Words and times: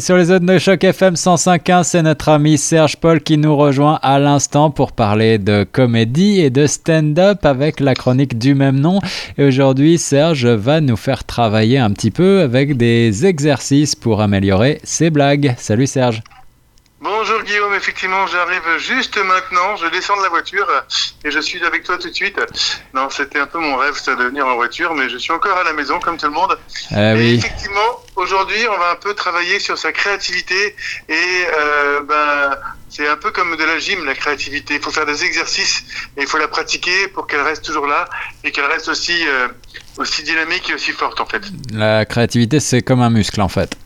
Sur 0.00 0.16
les 0.16 0.26
zones 0.26 0.46
de 0.46 0.58
choc 0.58 0.84
FM 0.84 1.14
105.1, 1.14 1.82
c'est 1.82 2.02
notre 2.02 2.28
ami 2.28 2.56
Serge 2.56 2.98
Paul 2.98 3.20
qui 3.20 3.36
nous 3.36 3.56
rejoint 3.56 3.98
à 4.00 4.20
l'instant 4.20 4.70
pour 4.70 4.92
parler 4.92 5.38
de 5.38 5.64
comédie 5.64 6.40
et 6.40 6.50
de 6.50 6.68
stand-up 6.68 7.44
avec 7.44 7.80
la 7.80 7.94
chronique 7.94 8.38
du 8.38 8.54
même 8.54 8.78
nom. 8.78 9.00
Et 9.38 9.44
aujourd'hui, 9.44 9.98
Serge 9.98 10.46
va 10.46 10.80
nous 10.80 10.96
faire 10.96 11.24
travailler 11.24 11.78
un 11.78 11.90
petit 11.90 12.12
peu 12.12 12.42
avec 12.42 12.76
des 12.76 13.26
exercices 13.26 13.96
pour 13.96 14.20
améliorer 14.20 14.80
ses 14.84 15.10
blagues. 15.10 15.56
Salut 15.58 15.88
Serge. 15.88 16.22
Bonjour 17.00 17.42
Guillaume, 17.44 17.74
effectivement 17.74 18.26
j'arrive 18.26 18.76
juste 18.78 19.16
maintenant, 19.18 19.76
je 19.76 19.86
descends 19.86 20.16
de 20.16 20.22
la 20.24 20.30
voiture 20.30 20.66
et 21.24 21.30
je 21.30 21.38
suis 21.38 21.64
avec 21.64 21.84
toi 21.84 21.96
tout 21.96 22.08
de 22.08 22.14
suite. 22.14 22.40
Non, 22.92 23.08
c'était 23.08 23.38
un 23.38 23.46
peu 23.46 23.58
mon 23.60 23.76
rêve 23.76 23.94
ça 23.94 24.16
de 24.16 24.24
venir 24.24 24.44
en 24.44 24.56
voiture, 24.56 24.92
mais 24.96 25.08
je 25.08 25.16
suis 25.16 25.30
encore 25.30 25.56
à 25.56 25.62
la 25.62 25.72
maison 25.72 26.00
comme 26.00 26.16
tout 26.16 26.26
le 26.26 26.32
monde. 26.32 26.58
Ah 26.90 27.14
Et 27.14 27.18
oui. 27.18 27.34
effectivement, 27.38 28.02
aujourd'hui 28.16 28.66
on 28.68 28.76
va 28.78 28.90
un 28.90 28.96
peu 28.96 29.14
travailler 29.14 29.60
sur 29.60 29.78
sa 29.78 29.92
créativité 29.92 30.74
et 31.08 31.14
euh, 31.56 32.00
ben, 32.02 32.56
c'est 32.88 33.06
un 33.06 33.16
peu 33.16 33.30
comme 33.30 33.56
de 33.56 33.62
la 33.64 33.78
gym 33.78 34.04
la 34.04 34.16
créativité. 34.16 34.74
Il 34.74 34.80
faut 34.82 34.90
faire 34.90 35.06
des 35.06 35.24
exercices 35.24 35.84
et 36.16 36.22
il 36.22 36.26
faut 36.26 36.38
la 36.38 36.48
pratiquer 36.48 37.06
pour 37.06 37.28
qu'elle 37.28 37.42
reste 37.42 37.64
toujours 37.64 37.86
là 37.86 38.08
et 38.42 38.50
qu'elle 38.50 38.66
reste 38.66 38.88
aussi, 38.88 39.24
euh, 39.28 39.46
aussi 39.98 40.24
dynamique 40.24 40.68
et 40.70 40.74
aussi 40.74 40.90
forte 40.90 41.20
en 41.20 41.26
fait. 41.26 41.42
La 41.72 42.04
créativité, 42.04 42.58
c'est 42.58 42.82
comme 42.82 43.02
un 43.02 43.10
muscle 43.10 43.40
en 43.40 43.48
fait. 43.48 43.76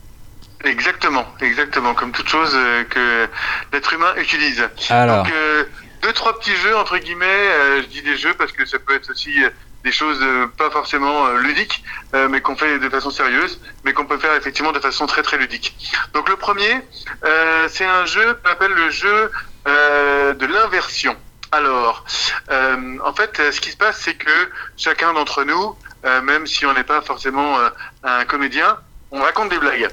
Exactement, 0.63 1.25
exactement, 1.41 1.93
comme 1.93 2.11
toute 2.11 2.29
chose 2.29 2.53
euh, 2.55 2.83
que 2.85 3.27
l'être 3.71 3.93
humain 3.93 4.13
utilise. 4.17 4.67
Alors, 4.89 5.23
Donc, 5.23 5.33
euh, 5.33 5.65
deux, 6.01 6.13
trois 6.13 6.39
petits 6.39 6.55
jeux, 6.55 6.75
entre 6.77 6.97
guillemets, 6.97 7.25
euh, 7.25 7.81
je 7.81 7.87
dis 7.87 8.01
des 8.01 8.17
jeux 8.17 8.33
parce 8.33 8.51
que 8.51 8.65
ça 8.65 8.79
peut 8.79 8.95
être 8.95 9.09
aussi 9.11 9.43
des 9.83 9.91
choses 9.91 10.25
pas 10.57 10.69
forcément 10.69 11.27
ludiques, 11.33 11.83
mais 12.29 12.39
qu'on 12.39 12.55
fait 12.55 12.79
de 12.79 12.87
façon 12.87 13.11
sérieuse, 13.11 13.59
mais 13.83 13.91
qu'on 13.91 14.05
peut 14.05 14.17
faire 14.17 14.33
effectivement 14.35 14.71
de 14.71 14.79
façon 14.79 15.07
très 15.07 15.23
très 15.23 15.37
ludique. 15.37 15.91
Donc 16.13 16.29
le 16.29 16.37
premier, 16.37 16.79
c'est 17.67 17.83
un 17.83 18.05
jeu 18.05 18.39
qu'on 18.41 18.49
appelle 18.49 18.71
le 18.71 18.89
jeu 18.91 19.29
de 19.65 20.45
l'inversion. 20.45 21.17
Alors, 21.53 22.03
euh, 22.49 22.97
en 23.05 23.13
fait, 23.13 23.39
ce 23.51 23.61
qui 23.61 23.69
se 23.69 23.77
passe, 23.77 23.99
c'est 23.99 24.15
que 24.15 24.49
chacun 24.75 25.13
d'entre 25.13 25.43
nous, 25.43 25.75
euh, 26.03 26.19
même 26.21 26.47
si 26.47 26.65
on 26.65 26.73
n'est 26.73 26.83
pas 26.83 27.01
forcément 27.01 27.59
euh, 27.59 27.69
un 28.01 28.25
comédien, 28.25 28.77
on 29.11 29.21
raconte 29.21 29.49
des 29.49 29.59
blagues. 29.59 29.87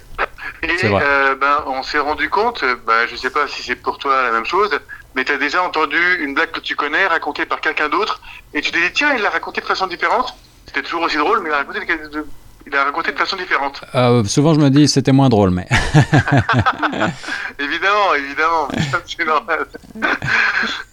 Et 0.62 0.76
euh, 1.02 1.34
ben, 1.36 1.62
on 1.66 1.82
s'est 1.82 1.98
rendu 1.98 2.28
compte, 2.28 2.62
euh, 2.62 2.76
ben, 2.86 3.06
je 3.08 3.16
sais 3.16 3.30
pas 3.30 3.48
si 3.48 3.62
c'est 3.62 3.76
pour 3.76 3.98
toi 3.98 4.22
la 4.24 4.30
même 4.30 4.44
chose, 4.44 4.70
mais 5.14 5.24
tu 5.24 5.32
as 5.32 5.38
déjà 5.38 5.62
entendu 5.62 5.96
une 6.20 6.34
blague 6.34 6.50
que 6.50 6.60
tu 6.60 6.76
connais 6.76 7.06
racontée 7.06 7.46
par 7.46 7.60
quelqu'un 7.60 7.88
d'autre, 7.88 8.20
et 8.52 8.60
tu 8.60 8.70
t'es 8.70 8.80
dit, 8.80 8.92
tiens, 8.92 9.14
il 9.16 9.22
l'a 9.22 9.30
racontée 9.30 9.60
de 9.60 9.66
façon 9.66 9.86
différente. 9.86 10.34
C'était 10.66 10.82
toujours 10.82 11.02
aussi 11.02 11.16
drôle, 11.16 11.40
mais 11.40 11.48
il 11.48 11.52
l'a 11.52 11.58
raconté 11.58 11.80
de, 11.80 12.08
de- 12.08 12.26
il 12.66 12.72
l'a 12.74 12.84
raconté 12.84 13.10
de 13.10 13.16
façon 13.18 13.36
différente. 13.36 13.80
euh, 13.94 14.22
souvent 14.24 14.52
je 14.52 14.60
me 14.60 14.68
dis 14.68 14.86
c'était 14.86 15.12
moins 15.12 15.30
drôle, 15.30 15.48
mais 15.50 15.66
Évidemment, 17.58 18.14
évidemment, 18.14 18.68
c'est 19.06 19.24
normal. 19.24 19.66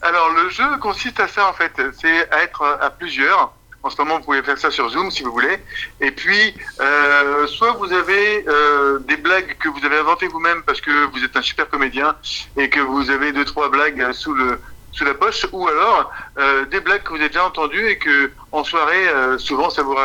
Alors, 0.02 0.30
le 0.32 0.50
jeu 0.50 0.78
consiste 0.82 1.20
à 1.20 1.28
ça, 1.28 1.48
en 1.50 1.54
fait. 1.54 1.72
C'est 2.00 2.32
à 2.34 2.44
être 2.44 2.64
à 2.82 2.90
plusieurs. 2.90 3.52
En 3.88 3.90
ce 3.90 4.02
moment, 4.02 4.18
vous 4.18 4.26
pouvez 4.26 4.44
faire 4.44 4.58
ça 4.58 4.70
sur 4.70 4.90
Zoom 4.90 5.10
si 5.12 5.24
vous 5.24 5.32
voulez. 5.32 5.58
Et 6.02 6.12
puis, 6.12 6.54
euh, 6.82 7.48
soit 7.48 7.72
vous 7.72 7.94
avez 7.94 8.44
euh, 8.50 9.00
des 9.00 9.16
blagues 9.16 9.56
que 9.60 9.70
vous 9.70 9.84
avez 9.86 9.98
inventées 9.98 10.28
vous-même 10.28 10.62
parce 10.64 10.82
que 10.82 10.92
vous 11.14 11.24
êtes 11.24 11.38
un 11.38 11.42
super 11.42 11.70
comédien 11.70 12.14
et 12.58 12.70
que 12.70 12.82
vous 12.82 13.10
avez 13.10 13.32
deux, 13.32 13.46
trois 13.46 13.70
blagues 13.70 14.12
sous 14.12 14.34
le 14.34 14.62
sous 14.92 15.06
la 15.06 15.14
poche, 15.14 15.46
ou 15.54 15.68
alors 15.70 16.12
euh, 16.38 16.66
des 16.66 16.82
blagues 16.82 17.04
que 17.04 17.10
vous 17.12 17.16
avez 17.20 17.30
déjà 17.30 17.46
entendues 17.46 17.88
et 17.88 17.98
que 17.98 18.32
en 18.52 18.64
soirée, 18.66 19.08
euh, 19.08 19.38
souvent, 19.38 19.70
ça 19.70 19.84
vous, 19.84 19.96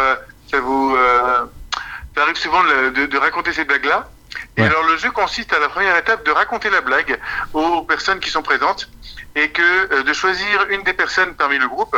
ça 0.51 0.61
vous, 0.61 0.95
euh, 0.95 1.45
ça 2.15 2.23
arrive 2.23 2.37
souvent 2.37 2.63
de, 2.63 2.91
de- 2.91 3.07
de 3.07 3.19
raconter 3.19 3.53
ces 3.53 3.65
blagues-là. 3.65 4.09
Et 4.57 4.63
Ouais. 4.63 4.69
alors 4.69 4.85
le 4.85 4.97
jeu 4.97 5.11
consiste 5.11 5.53
à 5.55 5.59
la 5.59 5.69
première 5.69 5.97
étape 5.97 6.25
de 6.25 6.31
raconter 6.31 6.71
la 6.71 6.83
blague 6.83 7.19
aux 7.53 7.83
personnes 7.83 8.21
qui 8.21 8.31
sont 8.31 8.43
présentes 8.43 8.89
et 9.35 9.51
que 9.51 9.63
euh, 9.63 10.03
de 10.03 10.13
choisir 10.13 10.67
une 10.71 10.83
des 10.83 10.93
personnes 10.93 11.35
parmi 11.35 11.59
le 11.59 11.69
groupe 11.69 11.97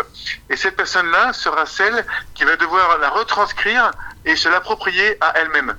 et 0.50 0.56
cette 0.56 0.77
personne-là 0.77 1.33
sera 1.33 1.67
celle 1.67 2.05
qui 2.34 2.45
va 2.45 2.56
devoir 2.56 2.99
la 2.99 3.09
retranscrire 3.11 3.91
et 4.25 4.37
se 4.37 4.49
l'approprier 4.49 5.17
à 5.21 5.33
elle-même. 5.39 5.77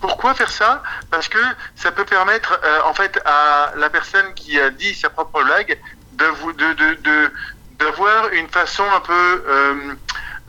Pourquoi 0.00 0.34
faire 0.34 0.50
ça? 0.52 0.82
Parce 1.10 1.28
que 1.28 1.38
ça 1.74 1.90
peut 1.90 2.04
permettre 2.04 2.60
euh, 2.62 2.80
en 2.84 2.94
fait 2.94 3.20
à 3.24 3.72
la 3.76 3.90
personne 3.90 4.32
qui 4.34 4.60
a 4.60 4.70
dit 4.70 4.94
sa 4.94 5.10
propre 5.10 5.42
blague 5.42 5.78
de 6.12 6.24
vous 6.26 6.52
de 6.52 6.72
de 6.74 6.94
de- 6.94 7.32
d'avoir 7.80 8.28
une 8.30 8.48
façon 8.48 8.84
un 8.94 9.00
peu 9.00 9.44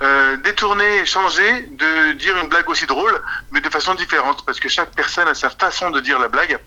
euh, 0.02 0.38
détournée 0.38 0.98
et 1.00 1.06
changée 1.06 1.62
de 1.72 2.14
dire 2.14 2.38
une 2.38 2.48
blague 2.48 2.70
aussi 2.70 2.86
drôle, 2.86 3.22
mais 3.52 3.62
de 3.62 3.70
façon 3.70 3.94
différente, 3.96 4.46
parce 4.46 4.60
que 4.60 4.70
chaque 4.70 4.92
personne 4.92 5.28
a 5.28 5.34
sa 5.36 5.50
façon 5.50 5.90
de 5.92 6.00
dire 6.00 6.18
la 6.20 6.28
blague. 6.30 6.58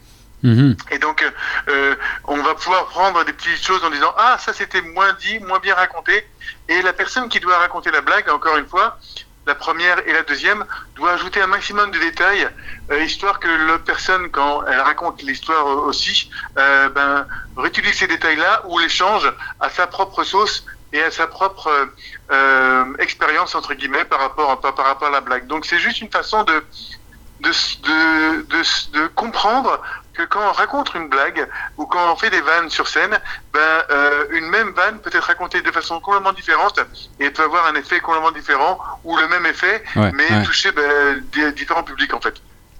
Mhm. 0.42 0.76
Et 0.90 0.98
donc, 0.98 1.24
euh, 1.68 1.94
on 2.24 2.42
va 2.42 2.54
pouvoir 2.54 2.86
prendre 2.86 3.24
des 3.24 3.32
petites 3.32 3.64
choses 3.64 3.84
en 3.84 3.90
disant 3.90 4.12
ah 4.16 4.36
ça 4.38 4.52
c'était 4.52 4.82
moins 4.82 5.12
dit, 5.14 5.38
moins 5.40 5.60
bien 5.60 5.74
raconté. 5.74 6.26
Et 6.68 6.82
la 6.82 6.92
personne 6.92 7.28
qui 7.28 7.40
doit 7.40 7.58
raconter 7.58 7.90
la 7.90 8.00
blague, 8.00 8.28
encore 8.28 8.56
une 8.56 8.66
fois, 8.66 8.98
la 9.46 9.54
première 9.54 10.06
et 10.06 10.12
la 10.12 10.22
deuxième, 10.22 10.64
doit 10.94 11.12
ajouter 11.12 11.40
un 11.40 11.46
maximum 11.48 11.90
de 11.90 11.98
détails, 11.98 12.48
euh, 12.90 13.02
histoire 13.02 13.40
que 13.40 13.48
l'autre 13.48 13.84
personne, 13.84 14.30
quand 14.30 14.64
elle 14.66 14.80
raconte 14.80 15.22
l'histoire 15.22 15.66
euh, 15.66 15.86
aussi, 15.88 16.30
euh, 16.58 16.88
ben, 16.90 17.26
réutilise 17.56 17.94
ces 17.94 18.06
détails-là 18.06 18.62
ou 18.66 18.78
les 18.78 18.88
change 18.88 19.32
à 19.60 19.68
sa 19.70 19.86
propre 19.86 20.24
sauce 20.24 20.64
et 20.92 21.02
à 21.02 21.10
sa 21.10 21.26
propre 21.26 21.68
euh, 21.68 21.86
euh, 22.32 22.84
expérience 22.98 23.54
entre 23.54 23.74
guillemets 23.74 24.04
par 24.04 24.20
rapport 24.20 24.60
par, 24.60 24.74
par 24.74 24.86
rapport 24.86 25.08
à 25.08 25.12
la 25.12 25.20
blague. 25.20 25.46
Donc 25.46 25.66
c'est 25.66 25.78
juste 25.78 26.00
une 26.00 26.10
façon 26.10 26.44
de, 26.44 26.64
de, 27.40 28.92
de 28.92 29.06
comprendre 29.08 29.80
que 30.14 30.22
quand 30.24 30.40
on 30.48 30.52
raconte 30.52 30.94
une 30.94 31.08
blague 31.08 31.48
ou 31.78 31.86
quand 31.86 32.12
on 32.12 32.16
fait 32.16 32.30
des 32.30 32.40
vannes 32.40 32.68
sur 32.68 32.86
scène, 32.88 33.18
ben, 33.52 33.60
euh, 33.90 34.24
une 34.32 34.46
même 34.46 34.70
vanne 34.76 34.98
peut 35.02 35.10
être 35.12 35.24
racontée 35.26 35.62
de 35.62 35.70
façon 35.70 36.00
complètement 36.00 36.32
différente 36.32 36.78
et 37.20 37.30
peut 37.30 37.42
avoir 37.44 37.66
un 37.66 37.74
effet 37.74 38.00
complètement 38.00 38.30
différent 38.32 38.78
ou 39.04 39.16
le 39.16 39.26
même 39.28 39.46
effet, 39.46 39.82
Ouais, 39.96 40.10
mais 40.14 40.28
ouais. 40.38 40.42
toucher 40.44 40.70
ben, 40.72 41.22
des 41.34 41.52
différents 41.52 41.82
publics 41.82 42.12
en 42.14 42.20
fait. 42.20 42.34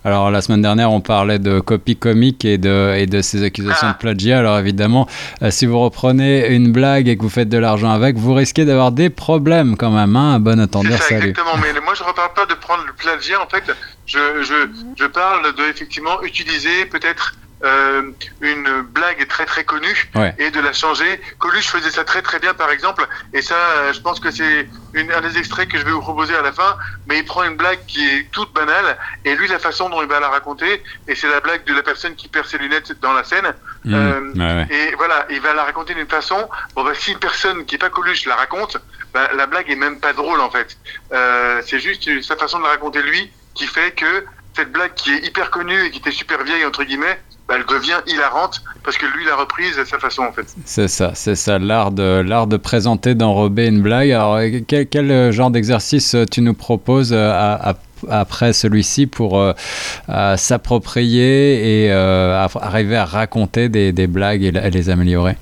Alors 0.05 0.33
la 0.33 0.43
semaine 0.43 0.63
dernière, 0.63 0.91
on 0.91 1.01
parlait 1.01 1.39
de 1.39 1.61
copie 1.61 1.97
comique 1.97 2.45
et 2.45 2.59
de, 2.59 2.93
et 2.99 3.07
de 3.07 3.23
ces 3.23 3.45
accusations 3.45 3.87
Ah. 3.89 3.93
de 3.93 3.99
plagiat. 3.99 4.41
Alors 4.41 4.59
évidemment, 4.59 5.07
euh, 5.43 5.53
si 5.53 5.65
vous 5.65 5.79
reprenez 5.79 6.49
une 6.49 6.73
blague 6.73 7.07
et 7.09 7.17
que 7.17 7.23
vous 7.23 7.29
faites 7.31 7.49
de 7.49 7.57
l'argent 7.59 7.93
avec, 7.93 8.17
vous 8.17 8.35
risquez 8.35 8.65
d'avoir 8.65 8.91
des 8.91 9.11
problèmes 9.11 9.77
quand 9.77 9.91
même. 9.93 10.17
Hein 10.17 10.41
bon 10.41 10.57
C'est 10.57 10.63
entendeur, 10.65 10.99
ça, 10.99 11.05
salut. 11.09 11.29
exactement. 11.29 11.57
Mais 11.63 11.73
moi, 11.81 11.95
je 11.95 12.03
ne 12.03 12.09
reparle 12.09 12.33
pas 12.35 12.47
de 12.47 12.55
prendre 12.55 12.83
le 12.85 12.93
plagiat. 12.95 13.41
En 13.41 13.47
fait, 13.49 13.63
je, 14.13 14.43
je, 14.43 14.55
je 14.99 15.07
parle 15.07 15.55
de 15.55 15.63
effectivement 15.65 16.23
utiliser 16.23 16.87
peut-être 16.87 17.35
euh, 17.65 18.11
une 18.41 18.83
blague 18.83 19.25
très 19.29 19.47
très 19.47 19.63
connue 19.65 20.11
Ouais. 20.17 20.35
et 20.39 20.51
de 20.51 20.59
la 20.61 20.73
changer. 20.73 21.21
Coluche 21.39 21.69
faisait 21.69 21.93
ça 21.93 22.03
très 22.03 22.21
très 22.21 22.41
bien, 22.41 22.55
par 22.55 22.71
exemple. 22.73 23.07
Et 23.33 23.41
ça, 23.41 23.55
euh, 23.55 23.93
je 23.93 24.01
pense 24.01 24.19
que 24.19 24.33
c'est 24.33 24.69
un 24.97 25.21
des 25.21 25.39
extraits 25.39 25.69
que 25.69 25.79
je 25.79 25.85
vais 25.85 25.93
vous 25.93 26.01
proposer 26.01 26.35
à 26.35 26.43
la 26.43 26.51
fin. 26.53 26.77
Mais 27.07 27.19
il 27.21 27.25
prend 27.25 27.45
une 27.45 27.57
blague 27.57 27.79
qui 27.87 28.05
est 28.05 28.29
toute 28.33 28.53
banale 28.53 28.99
et 29.25 29.37
lui, 29.37 29.47
la 29.47 29.61
façon 29.61 29.89
dont 29.89 30.03
il 30.03 30.09
va 30.09 30.19
la 30.19 30.29
raconter, 30.29 30.83
et 31.07 31.15
c'est 31.15 31.29
la 31.29 31.39
blague 31.39 31.65
de 31.65 31.73
la 31.73 31.85
personne 31.85 32.17
qui 32.17 32.29
perd 32.29 32.47
ses 32.47 32.59
lunettes 32.59 33.01
dans 33.01 33.13
la 33.13 33.23
scène. 33.23 33.55
Mhm. 33.85 33.95
Euh, 33.95 34.21
Ouais, 34.35 34.67
ouais. 34.67 34.67
Et 34.75 34.95
voilà, 34.97 35.27
il 35.31 35.41
va 35.41 35.55
la 35.55 35.63
raconter 35.65 35.95
d'une 35.95 36.09
façon. 36.09 36.49
Bon, 36.75 36.83
bah, 36.83 36.95
si 36.95 37.13
une 37.13 37.19
personne 37.21 37.65
qui 37.65 37.77
est 37.77 37.79
pas 37.79 37.91
Coluche 37.91 38.27
la 38.27 38.35
raconte, 38.35 38.77
bah, 39.15 39.31
la 39.37 39.47
blague 39.47 39.71
est 39.71 39.77
même 39.77 40.01
pas 40.01 40.13
drôle 40.15 40.41
en 40.41 40.51
fait. 40.51 40.77
Euh, 41.13 41.63
c'est 41.65 41.79
juste 41.79 42.09
sa 42.23 42.37
façon 42.37 42.59
de 42.59 42.65
la 42.65 42.71
raconter 42.71 43.03
lui 43.03 43.31
qui 43.55 43.67
fait 43.67 43.93
que 43.95 44.25
cette 44.55 44.71
blague 44.73 44.93
qui 44.95 45.13
est 45.13 45.27
hyper 45.27 45.51
connue 45.51 45.87
et 45.87 45.91
qui 45.91 45.99
était 45.99 46.11
super 46.11 46.43
vieille 46.45 46.65
entre 46.67 46.85
guillemets, 46.85 47.19
bah, 47.49 47.55
elle 47.59 47.65
devient 47.67 48.01
hilarante 48.07 48.63
parce 48.85 48.97
que 48.99 49.07
lui 49.07 49.25
l'a 49.25 49.35
reprise 49.37 49.79
à 49.79 49.85
sa 49.85 49.99
façon 49.99 50.23
en 50.23 50.33
fait. 50.33 50.47
C'est 50.65 50.89
ça, 50.89 51.13
c'est 51.15 51.35
ça, 51.35 51.59
l'art 51.59 51.91
de, 51.91 52.21
l'art 52.21 52.47
de 52.47 52.57
présenter, 52.57 53.15
d'enrober 53.15 53.67
une 53.67 53.81
blague. 53.83 54.11
Alors, 54.13 54.37
euh, 54.37 54.61
quel, 54.67 55.11
euh, 55.11 55.33
genre 55.33 55.51
d'exercice 55.51 56.15
euh, 56.15 56.25
tu 56.31 56.41
nous 56.43 56.55
proposes 56.55 57.17
après 58.11 58.53
celui-ci 58.53 59.07
pour 59.07 59.41
s'approprier 60.37 61.85
et 61.87 61.93
arriver 61.93 62.97
à 62.97 63.05
raconter 63.05 63.69
des, 63.69 64.07
blagues 64.07 64.43
et, 64.43 64.51
la- 64.51 64.67
et 64.67 64.71
les 64.71 64.91
améliorer? 64.91 65.37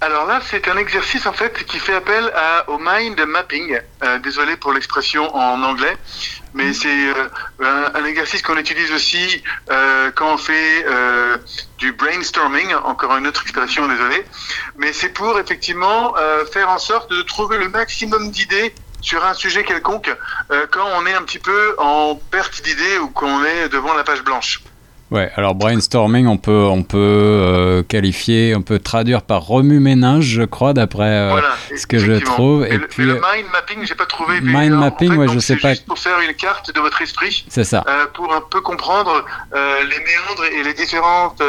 Alors 0.00 0.26
là, 0.26 0.40
c'est 0.48 0.68
un 0.68 0.76
exercice 0.76 1.26
en 1.26 1.32
fait 1.32 1.64
qui 1.64 1.80
fait 1.80 1.94
appel 1.94 2.30
à, 2.36 2.70
au 2.70 2.78
mind 2.78 3.20
mapping. 3.26 3.80
Euh, 4.04 4.18
désolé 4.20 4.56
pour 4.56 4.72
l'expression 4.72 5.34
en 5.34 5.60
anglais, 5.64 5.96
mais 6.54 6.72
c'est 6.72 6.88
euh, 7.08 7.28
un, 7.60 7.90
un 8.00 8.04
exercice 8.04 8.42
qu'on 8.42 8.56
utilise 8.56 8.92
aussi 8.92 9.42
euh, 9.70 10.12
quand 10.14 10.34
on 10.34 10.38
fait 10.38 10.84
euh, 10.86 11.36
du 11.78 11.90
brainstorming. 11.92 12.72
Encore 12.84 13.16
une 13.16 13.26
autre 13.26 13.42
expression, 13.42 13.88
désolé. 13.88 14.24
Mais 14.76 14.92
c'est 14.92 15.08
pour 15.08 15.36
effectivement 15.40 16.14
euh, 16.16 16.44
faire 16.46 16.68
en 16.68 16.78
sorte 16.78 17.10
de 17.10 17.22
trouver 17.22 17.58
le 17.58 17.68
maximum 17.68 18.30
d'idées 18.30 18.72
sur 19.00 19.24
un 19.24 19.34
sujet 19.34 19.64
quelconque 19.64 20.14
euh, 20.52 20.66
quand 20.70 20.86
on 20.94 21.06
est 21.06 21.14
un 21.14 21.22
petit 21.22 21.40
peu 21.40 21.74
en 21.78 22.14
perte 22.14 22.62
d'idées 22.62 22.98
ou 22.98 23.08
qu'on 23.08 23.44
est 23.44 23.68
devant 23.68 23.94
la 23.94 24.04
page 24.04 24.22
blanche. 24.22 24.60
Ouais, 25.10 25.30
alors 25.36 25.54
brainstorming, 25.54 26.26
on 26.26 26.36
peut, 26.36 26.66
on 26.70 26.82
peut 26.82 26.98
euh, 26.98 27.82
qualifier, 27.82 28.54
on 28.54 28.60
peut 28.60 28.78
traduire 28.78 29.22
par 29.22 29.46
remue-ménage, 29.46 30.24
je 30.24 30.42
crois, 30.42 30.74
d'après 30.74 31.08
euh, 31.08 31.40
ce 31.74 31.86
que 31.86 31.98
je 31.98 32.12
trouve. 32.12 32.66
Et, 32.66 32.78
puis, 32.78 33.04
le, 33.04 33.14
mind 33.14 33.50
mapping, 33.50 33.86
j'ai 33.86 33.94
pas 33.94 34.04
trouvé. 34.04 34.40
Mind 34.42 34.74
mapping, 34.74 35.16
ouais, 35.16 35.28
je 35.28 35.38
sais 35.38 35.56
pas. 35.56 35.70
Juste 35.70 35.86
pour 35.86 35.98
faire 35.98 36.20
une 36.20 36.34
carte 36.34 36.74
de 36.74 36.80
votre 36.80 37.00
esprit. 37.00 37.46
C'est 37.48 37.64
ça. 37.64 37.84
Euh, 37.88 38.06
pour 38.12 38.34
un 38.34 38.42
peu 38.42 38.60
comprendre 38.60 39.24
les 39.54 39.98
méandres 39.98 40.44
et 40.52 40.62
les 40.62 40.74
différentes 40.74 41.42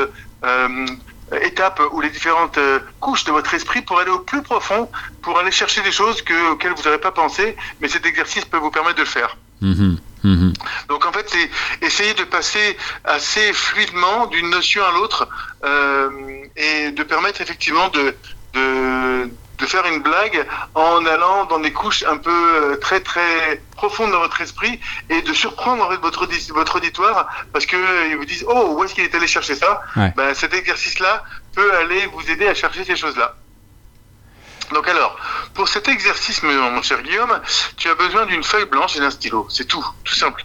étapes 1.43 1.81
ou 1.91 1.99
les 1.99 2.09
différentes 2.09 2.57
couches 3.01 3.25
de 3.25 3.31
votre 3.31 3.53
esprit 3.53 3.81
pour 3.81 3.99
aller 3.99 4.09
au 4.09 4.19
plus 4.19 4.41
profond, 4.41 4.87
pour 5.21 5.37
aller 5.37 5.51
chercher 5.51 5.81
des 5.81 5.91
choses 5.91 6.21
que, 6.21 6.53
auxquelles 6.53 6.73
vous 6.73 6.83
n'aurez 6.83 7.01
pas 7.01 7.11
pensé, 7.11 7.57
mais 7.81 7.89
cet 7.89 8.05
exercice 8.05 8.45
peut 8.45 8.57
vous 8.57 8.71
permettre 8.71 8.95
de 8.95 9.01
le 9.01 9.07
faire. 9.07 9.37
Mm 9.59 9.95
Mhm. 10.23 10.53
Donc 10.89 11.05
en 11.05 11.11
fait, 11.11 11.29
c'est 11.29 11.85
essayer 11.85 12.13
de 12.13 12.23
passer 12.23 12.77
assez 13.03 13.53
fluidement 13.53 14.27
d'une 14.27 14.49
notion 14.49 14.83
à 14.83 14.91
l'autre 14.91 15.27
euh, 15.63 16.09
et 16.55 16.91
de 16.91 17.03
permettre 17.03 17.41
effectivement 17.41 17.89
de, 17.89 18.15
de, 18.53 19.29
de, 19.59 19.65
faire 19.65 19.85
une 19.85 20.01
blague 20.01 20.45
en 20.73 21.05
allant 21.05 21.45
dans 21.45 21.59
des 21.59 21.71
couches 21.71 22.03
un 22.03 22.17
peu 22.17 22.31
euh, 22.31 22.75
très 22.77 22.99
très 22.99 23.61
profondes 23.75 24.11
dans 24.11 24.19
votre 24.19 24.41
esprit 24.41 24.79
et 25.09 25.21
de 25.21 25.33
surprendre 25.33 25.85
en 25.85 25.89
fait 25.89 25.97
votre, 25.97 26.27
votre 26.53 26.75
auditoire 26.77 27.29
parce 27.53 27.65
que 27.65 27.77
ils 28.09 28.17
vous 28.17 28.25
disent 28.25 28.45
oh 28.47 28.75
où 28.75 28.83
est-ce 28.83 28.93
qu'il 28.95 29.03
est 29.03 29.15
allé 29.15 29.27
chercher 29.27 29.55
ça? 29.55 29.81
Ben, 30.15 30.33
Cet 30.33 30.53
exercice-là 30.53 31.23
peut 31.55 31.73
aller 31.75 32.05
vous 32.07 32.29
aider 32.29 32.47
à 32.47 32.53
chercher 32.53 32.83
ces 32.83 32.95
choses-là. 32.95 33.35
Donc 34.73 34.87
alors, 34.87 35.17
pour 35.53 35.67
cet 35.67 35.87
exercice, 35.87 36.43
mon 36.43 36.81
cher 36.81 37.01
Guillaume, 37.01 37.41
tu 37.77 37.89
as 37.89 37.95
besoin 37.95 38.25
d'une 38.25 38.43
feuille 38.43 38.65
blanche 38.65 38.95
et 38.95 38.99
d'un 38.99 39.11
stylo. 39.11 39.47
C'est 39.49 39.65
tout, 39.65 39.85
tout 40.03 40.15
simple. 40.15 40.43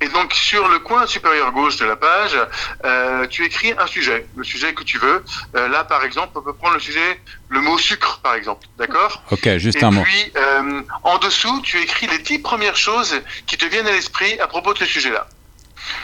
Et 0.00 0.08
donc 0.08 0.32
sur 0.34 0.68
le 0.68 0.80
coin 0.80 1.06
supérieur 1.06 1.52
gauche 1.52 1.76
de 1.76 1.84
la 1.84 1.96
page, 1.96 2.36
euh, 2.84 3.26
tu 3.28 3.44
écris 3.44 3.72
un 3.78 3.86
sujet, 3.86 4.26
le 4.36 4.42
sujet 4.42 4.74
que 4.74 4.82
tu 4.82 4.98
veux. 4.98 5.24
Euh, 5.54 5.68
là, 5.68 5.84
par 5.84 6.04
exemple, 6.04 6.32
on 6.34 6.42
peut 6.42 6.54
prendre 6.54 6.74
le 6.74 6.80
sujet, 6.80 7.20
le 7.48 7.60
mot 7.60 7.78
sucre, 7.78 8.20
par 8.20 8.34
exemple. 8.34 8.66
D'accord? 8.78 9.22
Ok, 9.30 9.48
juste 9.58 9.82
un 9.82 9.90
mot. 9.90 10.00
Et 10.00 10.04
puis, 10.04 10.32
euh, 10.36 10.82
en 11.04 11.18
dessous, 11.18 11.60
tu 11.62 11.80
écris 11.80 12.08
les 12.08 12.18
dix 12.18 12.40
premières 12.40 12.76
choses 12.76 13.14
qui 13.46 13.56
te 13.56 13.64
viennent 13.66 13.86
à 13.86 13.92
l'esprit 13.92 14.40
à 14.40 14.48
propos 14.48 14.72
de 14.72 14.78
ce 14.78 14.86
sujet-là. 14.86 15.26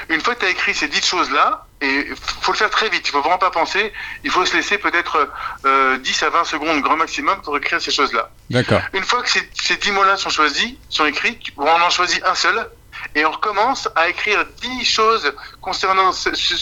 Une 0.09 0.21
fois 0.21 0.35
que 0.35 0.41
tu 0.41 0.47
as 0.47 0.51
écrit 0.51 0.75
ces 0.75 0.89
dix 0.89 1.05
choses-là, 1.05 1.67
et 1.81 2.07
faut 2.41 2.53
le 2.53 2.59
faire 2.59 2.71
très 2.71 2.89
vite, 2.89 3.07
il 3.07 3.11
faut 3.11 3.21
vraiment 3.21 3.39
pas 3.39 3.51
penser, 3.51 3.93
il 4.25 4.31
faut 4.31 4.45
se 4.45 4.57
laisser 4.57 4.79
peut-être 4.79 5.29
euh, 5.65 5.97
10 5.99 6.23
à 6.25 6.31
20 6.31 6.45
secondes 6.45 6.81
grand 6.83 6.97
maximum 6.97 7.41
pour 7.43 7.57
écrire 7.57 7.81
ces 7.81 7.93
choses-là. 7.93 8.31
D'accord. 8.51 8.81
Une 8.95 9.05
fois 9.05 9.23
que 9.23 9.31
ces, 9.31 9.49
ces 9.55 9.77
10 9.77 9.93
mots-là 9.93 10.17
sont 10.17 10.31
choisis, 10.31 10.75
sont 10.89 11.07
écrits, 11.07 11.39
on 11.57 11.67
en 11.67 11.91
choisit 11.91 12.23
un 12.25 12.35
seul, 12.35 12.69
et 13.15 13.25
on 13.25 13.31
recommence 13.31 13.89
à 13.95 14.09
écrire 14.09 14.45
10 14.61 14.85
choses 14.85 15.33
concernant 15.61 16.13
ce, 16.13 16.35
ce, 16.35 16.57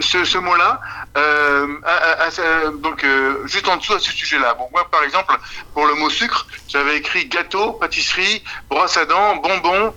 ce, 0.00 0.24
ce 0.24 0.38
mot-là, 0.38 0.80
euh, 1.16 1.66
à, 1.84 2.24
à, 2.24 2.70
donc 2.70 3.02
euh, 3.04 3.46
juste 3.46 3.68
en 3.68 3.76
dessous 3.76 3.94
à 3.94 3.98
ce 3.98 4.10
sujet-là. 4.12 4.54
Bon, 4.54 4.68
moi, 4.72 4.88
par 4.90 5.02
exemple, 5.02 5.36
pour 5.74 5.86
le 5.86 5.94
mot 5.94 6.10
sucre, 6.10 6.46
j'avais 6.68 6.96
écrit 6.96 7.26
gâteau, 7.26 7.72
pâtisserie, 7.72 8.42
brosse 8.68 8.96
à 8.96 9.04
dents, 9.06 9.36
bonbons, 9.36 9.94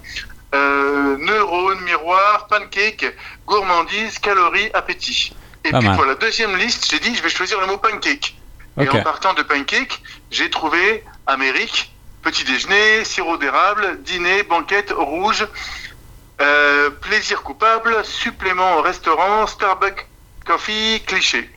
euh, 0.54 1.18
neurones, 1.18 1.80
miroir, 1.82 2.48
pancake, 2.48 3.06
gourmandise, 3.46 4.20
calories, 4.20 4.70
appétit. 4.74 5.36
Et 5.66 5.72
puis 5.72 5.90
pour 5.96 6.06
la 6.06 6.16
deuxième 6.16 6.56
liste, 6.58 6.90
j'ai 6.90 7.00
dit 7.00 7.16
je 7.16 7.24
vais 7.24 7.30
choisir 7.30 7.60
le 7.62 7.68
mot 7.68 7.78
pancake. 7.78 8.38
Et 8.80 8.90
en 8.90 9.02
partant 9.02 9.34
de 9.34 9.44
pancake, 9.44 10.02
j'ai 10.32 10.50
trouvé 10.50 11.04
Amérique, 11.28 11.94
petit 12.22 12.44
déjeuner, 12.44 13.06
sirop 13.06 13.38
d'érable, 13.38 14.02
dîner, 14.04 14.44
banquette 14.44 14.92
rouge, 14.92 15.48
euh, 16.42 16.90
plaisir 16.90 17.44
coupable, 17.44 18.04
supplément 18.04 18.78
au 18.78 18.82
restaurant, 18.82 19.48
Starbucks 19.48 20.08
coffee, 20.46 21.02
cliché. 21.06 21.50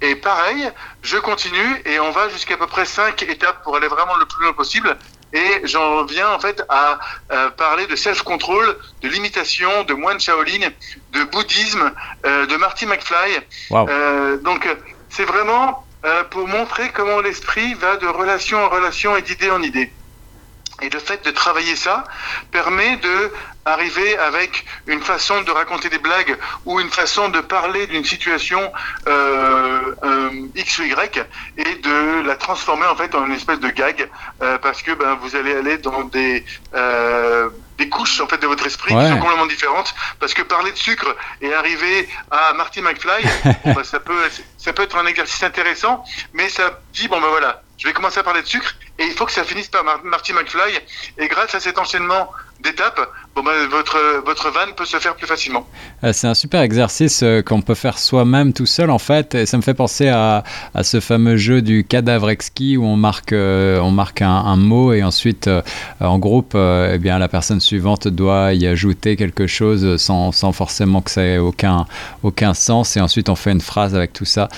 Et 0.00 0.14
pareil, 0.14 0.70
je 1.02 1.16
continue 1.18 1.82
et 1.84 1.98
on 1.98 2.12
va 2.12 2.28
jusqu'à 2.28 2.56
peu 2.56 2.66
près 2.66 2.84
cinq 2.84 3.22
étapes 3.24 3.62
pour 3.64 3.76
aller 3.76 3.88
vraiment 3.88 4.16
le 4.16 4.26
plus 4.26 4.44
loin 4.44 4.52
possible. 4.52 4.96
Et 5.32 5.60
j'en 5.64 6.04
viens 6.04 6.30
en 6.30 6.38
fait 6.38 6.62
à 6.68 6.98
euh, 7.32 7.50
parler 7.50 7.86
de 7.86 7.96
self-control, 7.96 8.76
de 9.02 9.08
limitation, 9.08 9.84
de 9.84 9.94
moine 9.94 10.18
Shaolin, 10.20 10.68
de 11.10 11.24
bouddhisme, 11.24 11.92
euh, 12.24 12.46
de 12.46 12.56
Marty 12.56 12.86
McFly. 12.86 13.38
Euh, 13.72 14.38
donc 14.38 14.66
c'est 15.10 15.24
vraiment 15.24 15.86
euh, 16.04 16.24
pour 16.24 16.46
montrer 16.46 16.90
comment 16.90 17.20
l'esprit 17.20 17.74
va 17.74 17.96
de 17.96 18.06
relation 18.06 18.58
en 18.58 18.68
relation 18.68 19.16
et 19.16 19.22
d'idée 19.22 19.50
en 19.50 19.62
idée. 19.62 19.97
Et 20.80 20.88
le 20.90 20.98
fait 21.00 21.24
de 21.24 21.30
travailler 21.30 21.74
ça 21.76 22.04
permet 22.52 22.96
de 22.98 23.32
arriver 23.64 24.16
avec 24.18 24.64
une 24.86 25.00
façon 25.02 25.42
de 25.42 25.50
raconter 25.50 25.88
des 25.90 25.98
blagues 25.98 26.36
ou 26.64 26.80
une 26.80 26.88
façon 26.90 27.28
de 27.28 27.40
parler 27.40 27.86
d'une 27.86 28.04
situation 28.04 28.72
euh, 29.06 29.94
euh, 30.04 30.30
X 30.54 30.78
ou 30.78 30.84
Y 30.84 31.26
et 31.58 31.74
de 31.74 32.26
la 32.26 32.36
transformer 32.36 32.86
en 32.86 32.96
fait 32.96 33.14
en 33.14 33.26
une 33.26 33.32
espèce 33.34 33.60
de 33.60 33.68
gag 33.70 34.08
euh, 34.42 34.56
parce 34.58 34.82
que 34.82 34.92
ben, 34.92 35.18
vous 35.20 35.36
allez 35.36 35.54
aller 35.54 35.78
dans 35.78 36.04
des 36.04 36.44
euh, 36.74 37.50
des 37.76 37.88
couches 37.88 38.20
en 38.20 38.26
fait 38.26 38.38
de 38.38 38.46
votre 38.46 38.66
esprit 38.66 38.94
Ouais. 38.94 39.04
qui 39.04 39.10
sont 39.10 39.18
complètement 39.18 39.46
différentes 39.46 39.94
parce 40.18 40.32
que 40.32 40.42
parler 40.42 40.72
de 40.72 40.76
sucre 40.78 41.14
et 41.42 41.52
arriver 41.52 42.08
à 42.30 42.52
Marty 42.54 42.80
McFly 42.80 43.22
bon, 43.64 43.72
ben, 43.74 43.84
ça 43.84 44.00
peut 44.00 44.18
ça 44.56 44.72
peut 44.72 44.84
être 44.84 44.96
un 44.96 45.06
exercice 45.06 45.42
intéressant 45.42 46.04
mais 46.32 46.48
ça 46.48 46.80
dit 46.94 47.08
bon 47.08 47.20
ben 47.20 47.28
voilà 47.28 47.62
je 47.76 47.86
vais 47.86 47.92
commencer 47.92 48.18
à 48.18 48.22
parler 48.22 48.42
de 48.42 48.46
sucre 48.46 48.74
et 48.98 49.04
il 49.04 49.12
faut 49.12 49.26
que 49.26 49.32
ça 49.32 49.44
finisse 49.44 49.68
par 49.68 49.84
Mar- 49.84 50.02
Marty 50.04 50.32
McFly. 50.32 50.78
Et 51.18 51.28
grâce 51.28 51.54
à 51.54 51.60
cet 51.60 51.78
enchaînement 51.78 52.30
d'étapes 52.60 53.00
bon 53.38 53.44
ben 53.44 53.68
votre 53.70 53.98
votre 54.26 54.50
vanne 54.50 54.70
peut 54.76 54.84
se 54.84 54.96
faire 54.98 55.14
plus 55.14 55.26
facilement 55.26 55.66
Euh, 56.04 56.12
C'est 56.12 56.26
un 56.26 56.34
super 56.34 56.60
exercice 56.62 57.22
euh, 57.22 57.42
qu'on 57.42 57.62
peut 57.62 57.74
faire 57.74 57.98
soi-même 57.98 58.52
tout 58.52 58.66
seul 58.66 58.90
en 58.90 58.98
fait. 58.98 59.34
Et 59.34 59.46
ça 59.46 59.56
me 59.56 59.62
fait 59.62 59.74
penser 59.74 60.08
à, 60.08 60.42
à 60.74 60.82
ce 60.82 60.98
fameux 61.00 61.36
jeu 61.36 61.62
du 61.62 61.84
cadavre 61.84 62.30
exquis 62.30 62.76
où 62.76 62.84
on 62.84 62.96
marque, 62.96 63.32
euh, 63.32 63.78
on 63.80 63.90
marque 63.90 64.22
un, 64.22 64.28
un 64.30 64.56
mot 64.56 64.92
et 64.92 65.02
ensuite 65.02 65.46
euh, 65.48 65.62
en 66.00 66.18
groupe, 66.18 66.52
euh, 66.54 66.92
eh 66.94 66.98
bien, 66.98 67.18
la 67.18 67.28
personne 67.28 67.60
suivante 67.60 68.08
doit 68.08 68.54
y 68.54 68.66
ajouter 68.66 69.16
quelque 69.16 69.46
chose 69.46 69.96
sans, 69.96 70.32
sans 70.32 70.52
forcément 70.52 71.00
que 71.00 71.10
ça 71.10 71.22
ait 71.22 71.38
aucun, 71.38 71.86
aucun 72.22 72.54
sens. 72.54 72.96
Et 72.96 73.00
ensuite 73.00 73.28
on 73.28 73.36
fait 73.36 73.52
une 73.52 73.60
phrase 73.60 73.94
avec 73.94 74.12
tout 74.12 74.24
ça. 74.24 74.48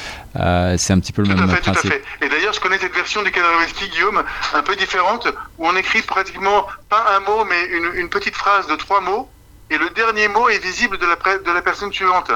C'est 0.82 0.92
un 0.92 1.00
petit 1.00 1.12
peu 1.12 1.22
le 1.22 1.28
Tout 1.28 1.42
à 1.42 1.46
même 1.46 1.56
tout 1.60 1.70
à 1.70 1.74
fait. 1.74 2.02
Et 2.22 2.28
d'ailleurs, 2.28 2.52
je 2.52 2.60
connais 2.60 2.78
cette 2.78 2.94
version 2.94 3.20
du 3.24 3.32
Cadavreski, 3.32 3.88
Guillaume, 3.88 4.22
un 4.54 4.62
peu 4.62 4.76
différente, 4.76 5.26
où 5.58 5.66
on 5.66 5.74
écrit 5.76 6.02
pratiquement 6.02 6.66
pas 6.88 7.04
un 7.16 7.20
mot, 7.28 7.44
mais 7.50 7.62
une, 7.76 8.00
une 8.00 8.08
petite 8.08 8.36
phrase 8.36 8.66
de 8.70 8.76
trois 8.76 9.00
mots, 9.00 9.28
et 9.70 9.78
le 9.78 9.90
dernier 9.90 10.28
mot 10.28 10.48
est 10.48 10.58
visible 10.58 10.96
de 10.98 11.06
la, 11.06 11.38
de 11.38 11.50
la 11.50 11.62
personne 11.62 11.92
suivante. 11.92 12.30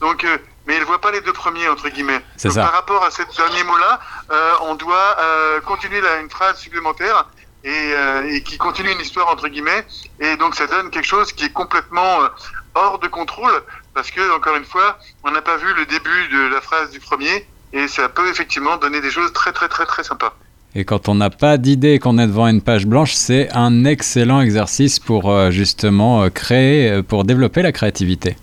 Donc, 0.00 0.24
euh, 0.24 0.38
mais 0.66 0.76
elle 0.76 0.84
voit 0.84 1.00
pas 1.00 1.10
les 1.10 1.20
deux 1.20 1.32
premiers, 1.32 1.68
entre 1.68 1.88
guillemets. 1.88 2.22
C'est 2.36 2.48
Donc, 2.48 2.54
ça. 2.54 2.62
Par 2.62 2.72
rapport 2.72 3.04
à 3.04 3.10
ce 3.10 3.22
dernier 3.36 3.64
mot-là, 3.64 4.00
euh, 4.30 4.52
on 4.62 4.74
doit 4.74 5.16
euh, 5.18 5.60
continuer 5.60 6.00
là, 6.00 6.20
une 6.20 6.30
phrase 6.30 6.58
supplémentaire 6.58 7.26
et, 7.64 7.92
euh, 7.94 8.32
et 8.32 8.42
qui 8.42 8.56
continue 8.56 8.92
une 8.92 9.00
histoire, 9.00 9.28
entre 9.28 9.48
guillemets. 9.48 9.86
Et 10.20 10.36
donc, 10.36 10.54
ça 10.54 10.66
donne 10.66 10.90
quelque 10.90 11.06
chose 11.06 11.32
qui 11.32 11.44
est 11.46 11.52
complètement 11.52 12.20
hors 12.74 12.98
de 12.98 13.08
contrôle, 13.08 13.62
parce 13.94 14.10
que, 14.10 14.36
encore 14.36 14.56
une 14.56 14.64
fois, 14.64 14.98
on 15.24 15.30
n'a 15.30 15.42
pas 15.42 15.56
vu 15.56 15.72
le 15.74 15.86
début 15.86 16.28
de 16.28 16.48
la 16.54 16.60
phrase 16.60 16.90
du 16.90 17.00
premier, 17.00 17.46
et 17.72 17.88
ça 17.88 18.08
peut 18.08 18.28
effectivement 18.28 18.76
donner 18.76 19.00
des 19.00 19.10
choses 19.10 19.32
très 19.32 19.52
très 19.52 19.68
très 19.68 19.86
très 19.86 20.04
sympas. 20.04 20.34
Et 20.76 20.84
quand 20.84 21.08
on 21.08 21.16
n'a 21.16 21.30
pas 21.30 21.58
d'idée 21.58 21.94
et 21.94 21.98
qu'on 21.98 22.18
est 22.18 22.26
devant 22.26 22.46
une 22.46 22.60
page 22.60 22.86
blanche, 22.86 23.12
c'est 23.12 23.48
un 23.52 23.84
excellent 23.84 24.40
exercice 24.40 25.00
pour 25.00 25.28
euh, 25.28 25.50
justement 25.50 26.22
euh, 26.22 26.28
créer, 26.28 26.88
euh, 26.88 27.02
pour 27.02 27.24
développer 27.24 27.62
la 27.62 27.72
créativité. 27.72 28.36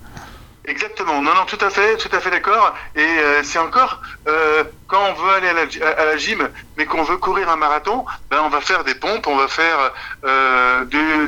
Exactement, 0.68 1.22
non, 1.22 1.34
non, 1.34 1.46
tout 1.46 1.56
à 1.62 1.70
fait, 1.70 1.96
tout 1.96 2.10
à 2.12 2.20
fait 2.20 2.30
d'accord. 2.30 2.74
Et 2.94 3.00
euh, 3.00 3.42
c'est 3.42 3.58
encore, 3.58 4.02
euh, 4.28 4.64
quand 4.86 5.02
on 5.02 5.14
veut 5.14 5.30
aller 5.30 5.48
à 5.48 6.04
la, 6.04 6.16
gym, 6.18 6.46
mais 6.76 6.84
qu'on 6.84 7.02
veut 7.04 7.16
courir 7.16 7.48
un 7.48 7.56
marathon, 7.56 8.04
ben 8.30 8.42
on 8.42 8.50
va 8.50 8.60
faire 8.60 8.84
des 8.84 8.94
pompes, 8.94 9.26
on 9.28 9.36
va 9.36 9.48
faire 9.48 9.92
euh, 10.26 10.84
de- 10.84 11.26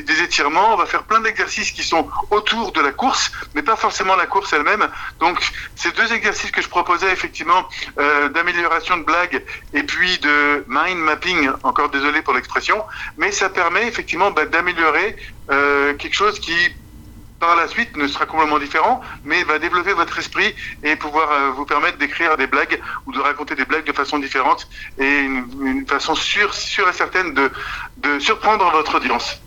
des- 0.00 0.22
étirements, 0.22 0.72
on 0.72 0.76
va 0.76 0.86
faire 0.86 1.04
plein 1.04 1.20
d'exercices 1.20 1.72
qui 1.72 1.82
sont 1.82 2.08
autour 2.30 2.72
de 2.72 2.80
la 2.80 2.92
course, 2.92 3.30
mais 3.52 3.62
pas 3.62 3.76
forcément 3.76 4.16
la 4.16 4.26
course 4.26 4.50
elle-même. 4.54 4.88
Donc, 5.18 5.38
ces 5.74 5.90
deux 5.92 6.10
exercices 6.14 6.50
que 6.50 6.62
je 6.62 6.68
proposais 6.68 7.12
effectivement 7.12 7.68
d'amélioration 8.34 8.96
de 8.98 9.04
blague 9.04 9.44
et 9.74 9.82
puis 9.82 10.18
de 10.20 10.64
mind 10.68 10.98
mapping, 10.98 11.50
encore 11.64 11.90
désolé 11.90 12.22
pour 12.22 12.32
l'expression, 12.34 12.82
mais 13.18 13.30
ça 13.30 13.50
permet 13.50 13.86
effectivement 13.86 14.30
ben, 14.30 14.48
d'améliorer 14.48 15.16
quelque 15.48 16.14
chose 16.14 16.38
qui 16.40 16.54
par 17.40 17.56
la 17.56 17.66
suite 17.68 17.96
ne 17.96 18.06
sera 18.06 18.26
complètement 18.26 18.58
différent, 18.58 19.00
mais 19.24 19.42
va 19.44 19.58
développer 19.58 19.92
votre 19.94 20.18
esprit 20.18 20.54
et 20.84 20.94
pouvoir 20.96 21.28
euh, 21.32 21.50
vous 21.56 21.64
permettre 21.64 21.98
d'écrire 21.98 22.36
des 22.36 22.46
blagues 22.46 22.78
ou 23.06 23.12
de 23.12 23.18
raconter 23.18 23.54
des 23.54 23.64
blagues 23.64 23.86
de 23.86 23.92
façon 23.92 24.18
différente 24.18 24.68
et 24.98 25.18
une, 25.20 25.44
une 25.66 25.86
façon 25.86 26.14
sûre, 26.14 26.52
sûre 26.54 26.88
et 26.88 26.92
certaine 26.92 27.32
de, 27.34 27.50
de 27.98 28.18
surprendre 28.18 28.70
votre 28.70 28.96
audience. 28.96 29.40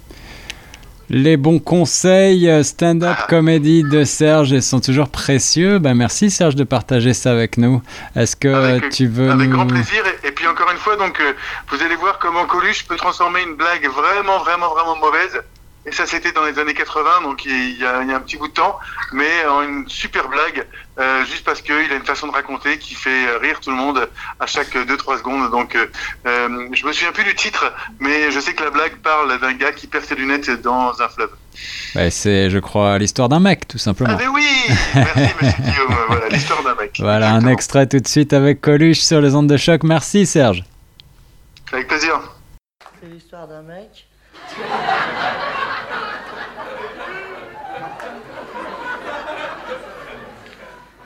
Les 1.10 1.38
bons 1.38 1.60
conseils 1.60 2.50
euh, 2.50 2.64
stand-up 2.64 3.16
Ah. 3.20 3.26
comedy 3.30 3.84
de 3.84 4.04
Serge 4.06 4.58
sont 4.62 4.80
toujours 4.80 5.10
précieux. 5.10 5.78
Ben, 5.78 5.94
merci 5.94 6.32
Serge 6.32 6.56
de 6.56 6.64
partager 6.64 7.14
ça 7.14 7.30
avec 7.32 7.58
nous. 7.58 7.82
Est-ce 8.16 8.36
que 8.36 8.48
Avec- 8.48 8.86
euh, 8.86 8.90
tu 8.90 9.06
veux 9.08 9.30
Avec 9.30 9.50
nous... 9.50 9.56
grand 9.56 9.68
plaisir. 9.68 10.02
Et, 10.24 10.30
et 10.30 10.32
puis 10.32 10.48
encore 10.48 10.72
une 10.72 10.78
fois, 10.78 10.96
donc, 10.96 11.20
euh, 11.20 11.34
vous 11.70 11.84
allez 11.84 11.96
voir 11.98 12.18
comment 12.20 12.46
Coluche 12.46 12.88
peut 12.88 12.96
transformer 12.96 13.42
une 13.44 13.56
blague 13.56 13.86
vraiment, 13.90 14.40
vraiment, 14.40 14.70
vraiment 14.74 14.96
mauvaise 14.96 15.42
Et 15.86 15.92
ça, 15.92 16.06
c'était 16.06 16.32
dans 16.32 16.46
les 16.46 16.58
années 16.60 16.74
80, 16.74 17.24
donc 17.24 17.44
il 17.46 17.78
y, 17.78 17.86
a, 17.86 17.98
un 17.98 18.20
petit 18.22 18.38
bout 18.38 18.48
de 18.48 18.54
temps, 18.54 18.80
mais 19.12 19.44
une 19.66 19.88
super 19.90 20.30
blague, 20.30 20.66
euh, 20.98 21.26
juste 21.26 21.44
parce 21.44 21.62
qu'il 21.62 21.74
a 21.74 21.96
une 21.96 22.06
façon 22.06 22.28
de 22.28 22.32
raconter 22.32 22.78
qui 22.78 22.96
fait 22.96 23.36
rire 23.38 23.60
tout 23.60 23.70
le 23.70 23.76
monde 23.76 24.08
à 24.40 24.46
chaque 24.46 24.76
2-3 24.76 25.18
secondes. 25.18 25.52
Donc, 25.52 25.76
euh, 25.76 25.88
euh, 26.26 26.68
je 26.72 26.86
me 26.86 26.94
souviens 26.94 27.12
plus 27.12 27.26
du 27.26 27.36
titre, 27.36 27.74
mais 28.00 28.32
je 28.32 28.40
sais 28.40 28.54
que 28.54 28.64
la 28.64 28.70
blague 28.70 28.96
parle 28.98 29.40
d'un 29.42 29.54
gars 29.54 29.74
qui 29.74 29.88
perd 29.88 30.06
ses 30.06 30.16
lunettes 30.16 30.50
dans 30.62 31.02
un 31.02 31.10
fleuve. 31.10 31.32
c'est, 32.12 32.50
je 32.50 32.60
crois, 32.60 32.98
l'histoire 32.98 33.28
d'un 33.28 33.42
mec, 33.42 33.68
tout 33.68 33.78
simplement. 33.78 34.14
Ah, 34.14 34.22
mais 34.22 34.28
oui 34.28 34.48
Merci, 34.96 35.20
monsieur 35.42 35.64
Guillaume. 35.64 35.96
Voilà, 36.08 36.30
l'histoire 36.30 36.64
d'un 36.64 36.76
mec. 36.76 36.96
Voilà, 37.00 37.34
un 37.34 37.46
extrait 37.48 37.88
tout 37.88 38.00
de 38.00 38.08
suite 38.08 38.32
avec 38.32 38.62
Coluche 38.62 39.00
sur 39.00 39.20
les 39.20 39.36
ondes 39.36 39.48
de 39.48 39.58
choc. 39.58 39.84
Merci, 39.84 40.26
Serge. 40.26 40.64
Avec 41.74 41.90
plaisir. 41.90 42.22
C'est 43.02 43.10
l'histoire 43.10 43.48
d'un 43.48 43.64
mec. 43.64 44.03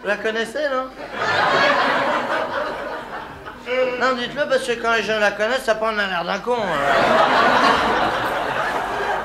Vous 0.08 0.12
la 0.14 0.20
connaissez, 0.20 0.60
non? 0.72 0.86
Non, 4.00 4.16
dites-le 4.16 4.48
parce 4.48 4.64
que 4.64 4.82
quand 4.82 4.94
les 4.94 5.04
gens 5.04 5.20
la 5.20 5.32
connaissent, 5.32 5.66
ça 5.66 5.76
prend 5.76 5.92
l'air 5.92 6.24
d'un 6.24 6.40
con. 6.40 6.56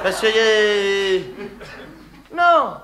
Parce 0.02 0.18
qu'il 0.18 0.34
y 0.34 0.38
a... 0.40 2.36
Non 2.36 2.78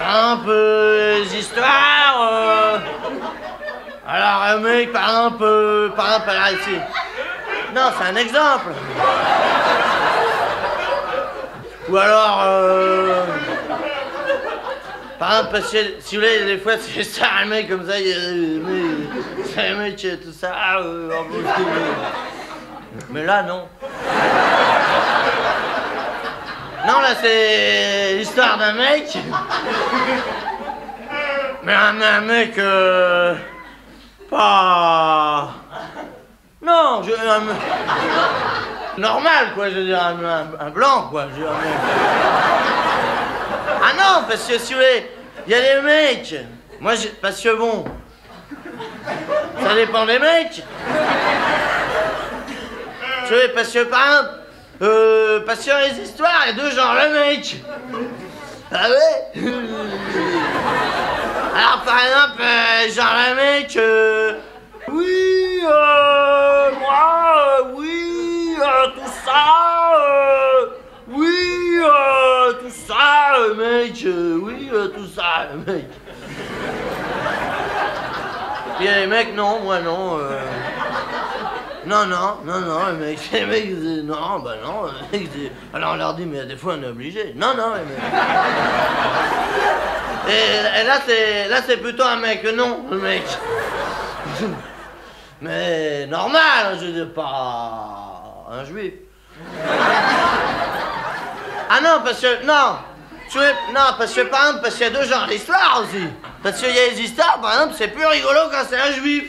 Un 0.00 0.36
peu 0.38 1.20
les 1.20 1.36
histoires... 1.36 2.28
Euh. 2.28 2.78
Alors, 4.08 4.42
un 4.48 4.58
mec, 4.58 4.92
par 4.92 5.08
exemple, 5.08 5.44
euh, 5.44 5.90
par 5.90 6.06
exemple, 6.06 6.26
là, 6.32 6.50
ici. 6.50 6.76
Non, 7.72 7.92
c'est 7.96 8.08
un 8.08 8.16
exemple. 8.16 8.72
Ou 11.88 11.96
alors... 11.96 12.42
Euh... 12.42 13.22
Par 15.18 15.30
exemple, 15.30 15.52
parce 15.52 15.72
que, 15.72 15.78
si 16.00 16.16
vous 16.16 16.22
voulez, 16.22 16.44
des 16.44 16.58
fois, 16.58 16.74
c'est 16.78 17.02
ça, 17.02 17.26
un 17.42 17.46
mec 17.46 17.68
comme 17.68 17.86
ça, 17.86 17.94
c'est 17.96 19.68
un 19.68 19.74
mec, 19.76 19.96
tout 19.96 20.32
ça, 20.32 20.52
euh, 20.80 21.10
mais 23.10 23.24
là, 23.24 23.42
non. 23.42 23.68
Non, 26.86 27.00
là, 27.00 27.14
c'est 27.20 28.14
l'histoire 28.18 28.58
d'un 28.58 28.74
mec. 28.74 29.16
Mais 31.64 31.74
un, 31.74 32.20
mec, 32.20 32.56
euh, 32.58 33.34
pas... 34.30 35.50
Non, 36.62 37.02
je, 37.02 37.12
un, 37.12 39.00
normal, 39.00 39.48
quoi, 39.54 39.68
je 39.70 39.74
veux 39.74 39.84
dire, 39.84 40.00
un, 40.00 40.70
blanc, 40.70 41.08
quoi. 41.10 41.26
Je 41.34 41.40
veux 41.40 41.46
dire, 41.46 41.52
ah 43.88 43.92
non, 43.94 44.24
parce 44.28 44.48
que 44.48 44.58
si 44.58 44.72
vous 44.72 44.80
voulez, 44.80 45.08
il 45.46 45.52
y 45.52 45.54
a 45.54 45.60
des 45.60 45.80
mecs. 45.80 46.34
Moi, 46.80 46.94
parce 47.22 47.40
que 47.40 47.54
bon, 47.54 47.84
ça 49.62 49.74
dépend 49.74 50.04
des 50.06 50.18
mecs. 50.18 50.64
Tu 53.26 53.34
vois, 53.34 53.48
parce 53.54 53.68
que 53.72 53.84
par 53.84 54.06
exemple, 54.06 54.30
euh, 54.82 55.40
parce 55.46 55.64
que 55.64 55.70
les 55.88 56.02
histoires, 56.02 56.46
il 56.46 56.56
y 56.56 56.60
a 56.60 56.62
deux 56.64 56.70
genres, 56.70 56.94
le 56.94 57.12
mec. 57.12 57.56
Ah 58.72 58.88
ouais? 58.90 59.42
Alors 61.54 61.82
par 61.84 61.98
exemple, 62.04 62.42
euh, 62.42 62.92
genre 62.92 63.14
le 63.30 63.34
mec, 63.36 63.76
euh, 63.76 64.32
oui, 64.88 65.60
euh, 65.64 66.70
moi, 66.80 67.70
oui, 67.74 68.56
euh, 68.60 68.86
tout 68.96 69.12
ça, 69.24 69.94
euh, 69.96 70.66
oui, 71.08 71.78
euh, 71.78 72.52
tout 72.54 72.74
ça, 72.86 73.35
mec, 73.54 74.02
euh, 74.04 74.38
oui, 74.42 74.68
euh, 74.72 74.88
tout 74.88 75.06
ça, 75.06 75.48
mec. 75.66 75.86
Et 78.80 78.84
les 78.84 79.06
mecs, 79.06 79.34
non, 79.34 79.60
moi 79.60 79.80
non. 79.80 80.18
Non, 81.86 82.04
non, 82.06 82.38
non, 82.44 82.60
non, 82.60 82.86
les 82.86 83.06
mecs, 83.06 83.30
les 83.32 83.46
mecs 83.46 83.70
non, 84.04 84.40
bah 84.40 84.56
non. 84.62 84.90
Alors 85.72 85.92
on 85.92 85.96
leur 85.96 86.14
dit, 86.14 86.26
mais 86.26 86.44
des 86.44 86.56
fois 86.56 86.74
on 86.78 86.82
est 86.82 86.88
obligé. 86.88 87.32
Non, 87.36 87.54
non, 87.56 87.74
les 87.74 87.84
mecs. 87.84 88.02
Et, 90.28 90.84
là, 90.84 90.98
c'est, 91.06 91.48
là, 91.48 91.58
c'est 91.64 91.76
plutôt 91.76 92.02
un 92.02 92.16
mec, 92.16 92.44
non, 92.56 92.86
le 92.90 92.98
mec. 92.98 93.22
Mais 95.40 96.06
normal, 96.06 96.78
je 96.80 96.86
dis 96.86 97.04
pas 97.14 98.46
un 98.50 98.64
juif. 98.64 98.94
Ah 101.68 101.80
non, 101.82 102.00
parce 102.04 102.20
que. 102.20 102.44
Non 102.44 102.78
tu 103.30 103.38
Non, 103.38 103.94
parce 103.98 104.12
que 104.12 104.22
par 104.22 104.46
exemple, 104.46 104.62
parce 104.62 104.74
qu'il 104.74 104.84
y 104.84 104.88
a 104.88 104.90
deux 104.90 105.04
genres 105.04 105.26
d'histoires 105.26 105.82
aussi. 105.82 106.04
Parce 106.42 106.58
qu'il 106.60 106.74
y 106.74 106.78
a 106.78 106.90
des 106.90 107.00
histoires, 107.00 107.40
par 107.40 107.52
exemple, 107.54 107.74
c'est 107.76 107.88
plus 107.88 108.06
rigolo 108.06 108.40
quand 108.50 108.64
c'est 108.68 108.80
un 108.80 108.92
juif. 108.92 109.24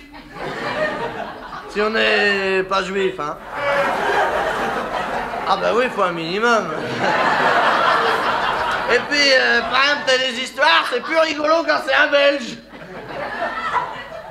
Si 1.69 1.81
on 1.81 1.89
n'est 1.89 2.63
pas 2.63 2.83
juif, 2.83 3.19
hein. 3.19 3.37
Ah 5.49 5.57
bah 5.57 5.71
oui, 5.73 5.85
il 5.85 5.91
faut 5.91 6.03
un 6.03 6.11
minimum. 6.11 6.73
Et 8.93 8.99
puis, 9.09 9.33
euh, 9.33 9.61
par 9.61 9.83
exemple, 9.83 10.01
t'as 10.05 10.17
des 10.17 10.39
histoires, 10.39 10.85
c'est 10.91 11.01
plus 11.01 11.17
rigolo 11.17 11.63
quand 11.67 11.79
c'est 11.85 11.93
un 11.93 12.07
belge. 12.07 12.57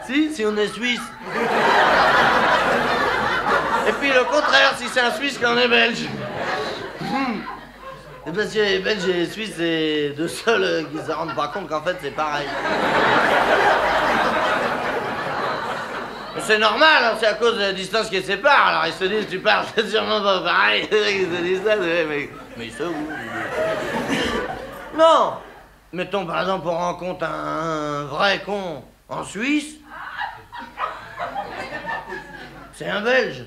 Si, 0.06 0.35
si 0.35 0.44
on 0.46 0.56
est 0.56 0.68
suisse. 0.68 1.00
Et 3.88 3.92
puis 3.92 4.12
le 4.12 4.25
contraire, 4.25 4.75
si 4.78 4.88
c'est 4.88 5.00
un 5.00 5.12
suisse 5.12 5.38
quand 5.40 5.54
on 5.54 5.58
est 5.58 5.68
belge. 5.68 6.06
Parce 8.35 8.52
que 8.52 8.59
les 8.59 8.80
Belges 8.80 9.06
et 9.09 9.12
les 9.12 9.26
Suisses, 9.26 9.54
c'est 9.56 10.11
deux 10.16 10.26
seuls 10.26 10.87
qui 10.90 10.99
se 10.99 11.12
rendent 11.12 11.37
pas 11.37 11.47
compte 11.49 11.68
qu'en 11.68 11.80
fait 11.80 11.97
c'est 12.02 12.11
pareil. 12.11 12.47
C'est 16.40 16.59
normal, 16.59 17.04
hein, 17.04 17.14
c'est 17.18 17.26
à 17.26 17.35
cause 17.35 17.54
de 17.54 17.61
la 17.61 17.73
distance 17.73 18.09
qui 18.09 18.16
les 18.16 18.23
sépare. 18.23 18.66
Alors 18.66 18.87
ils 18.87 18.92
se 18.92 19.04
disent, 19.04 19.28
tu 19.28 19.38
parles, 19.38 19.66
c'est 19.75 19.88
sûrement 19.88 20.21
pas 20.21 20.40
pareil. 20.40 20.88
ils 20.90 21.37
se 21.37 21.42
disent 21.42 21.62
ça, 21.64 21.76
mais, 21.76 22.28
mais 22.56 22.66
ils 22.66 22.73
se 22.73 22.83
Non 24.97 25.35
Mettons 25.92 26.26
par 26.26 26.40
exemple, 26.40 26.66
on 26.66 26.76
rencontre 26.76 27.25
un 27.25 28.04
vrai 28.04 28.42
con 28.45 28.83
en 29.09 29.23
Suisse. 29.23 29.76
C'est 32.75 32.88
un 32.88 33.02
Belge. 33.02 33.45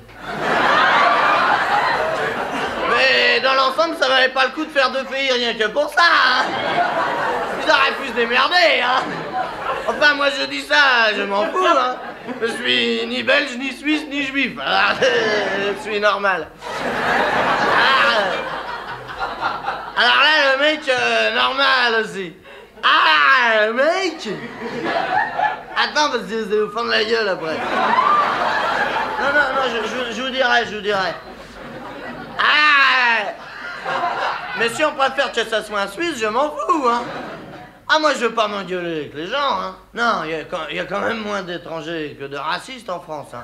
L'ensemble, 3.69 3.95
ça 3.99 4.07
valait 4.07 4.29
pas 4.29 4.45
le 4.45 4.51
coup 4.51 4.65
de 4.65 4.71
faire 4.71 4.89
deux 4.89 5.03
pays 5.03 5.31
rien 5.31 5.53
que 5.53 5.67
pour 5.67 5.89
ça. 5.89 6.01
Hein. 6.01 6.45
Ils 7.63 7.69
auraient 7.69 7.91
pu 8.01 8.07
se 8.07 8.13
démerder. 8.13 8.81
Hein. 8.83 9.03
Enfin, 9.87 10.15
moi 10.15 10.27
je 10.29 10.45
dis 10.45 10.61
ça, 10.61 11.13
je 11.15 11.21
m'en 11.21 11.45
fous. 11.45 11.65
Hein. 11.65 11.95
Je 12.41 12.47
suis 12.47 13.05
ni 13.07 13.21
belge, 13.21 13.57
ni 13.57 13.71
suisse, 13.71 14.05
ni 14.09 14.23
juif. 14.23 14.53
Alors, 14.59 14.97
je 15.01 15.83
suis 15.87 15.99
normal. 15.99 16.47
Alors, 19.97 20.15
là, 20.15 20.53
le 20.53 20.59
mec, 20.61 20.81
euh, 20.89 21.35
normal 21.35 22.03
aussi. 22.03 22.33
Ah, 22.81 23.65
le 23.67 23.73
mec 23.73 24.29
Attends, 25.75 26.09
parce 26.11 26.23
que 26.23 26.43
vous 26.43 26.53
allez 26.53 26.63
vous 26.63 26.71
fendre 26.71 26.89
la 26.89 27.03
gueule 27.03 27.27
après. 27.27 27.57
Non, 29.19 29.27
non, 29.33 29.47
non, 29.55 29.61
je, 29.69 30.15
je 30.15 30.21
vous 30.21 30.29
dirai, 30.29 30.65
je 30.65 30.75
vous 30.75 30.81
dirai. 30.81 31.13
Ah 32.39 32.79
Mais 34.57 34.69
si 34.69 34.83
on 34.83 34.93
préfère 34.93 35.31
que 35.31 35.43
ça 35.45 35.63
soit 35.63 35.81
un 35.81 35.87
Suisse, 35.87 36.19
je 36.19 36.27
m'en 36.27 36.49
fous, 36.51 36.87
hein 36.87 37.03
ah, 37.91 37.97
moi, 37.99 38.13
je 38.13 38.19
veux 38.19 38.33
pas 38.33 38.47
m'engueuler 38.47 38.97
avec 38.97 39.15
les 39.15 39.25
gens, 39.25 39.35
hein. 39.39 39.75
Non, 39.95 40.21
il 40.23 40.75
y, 40.75 40.79
a 40.79 40.85
quand 40.85 40.99
même 40.99 41.23
moins 41.23 41.41
d'étrangers 41.41 42.15
que 42.19 42.25
de 42.25 42.37
racistes 42.37 42.87
en 42.87 42.99
France, 42.99 43.29
hein. 43.33 43.43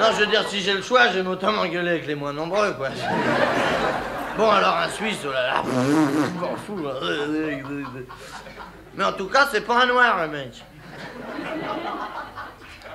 Non, 0.00 0.06
je 0.14 0.20
veux 0.20 0.26
dire, 0.26 0.48
si 0.48 0.62
j'ai 0.62 0.72
le 0.72 0.80
choix, 0.80 1.08
j'aime 1.08 1.26
autant 1.26 1.52
m'engueuler 1.52 1.90
avec 1.90 2.06
les 2.06 2.14
moins 2.14 2.32
nombreux, 2.32 2.72
quoi. 2.72 2.88
Bon, 4.38 4.48
alors 4.48 4.78
un 4.78 4.88
Suisse, 4.88 5.18
oh 5.26 5.32
là 5.32 5.46
là, 5.48 5.62
je 5.66 6.40
m'en 6.40 6.56
fous. 6.56 6.88
Hein. 6.88 6.94
Mais 8.94 9.04
en 9.04 9.12
tout 9.12 9.26
cas, 9.26 9.48
c'est 9.50 9.66
pas 9.66 9.82
un 9.82 9.86
noir, 9.86 10.22
le 10.22 10.28
mec. 10.28 10.64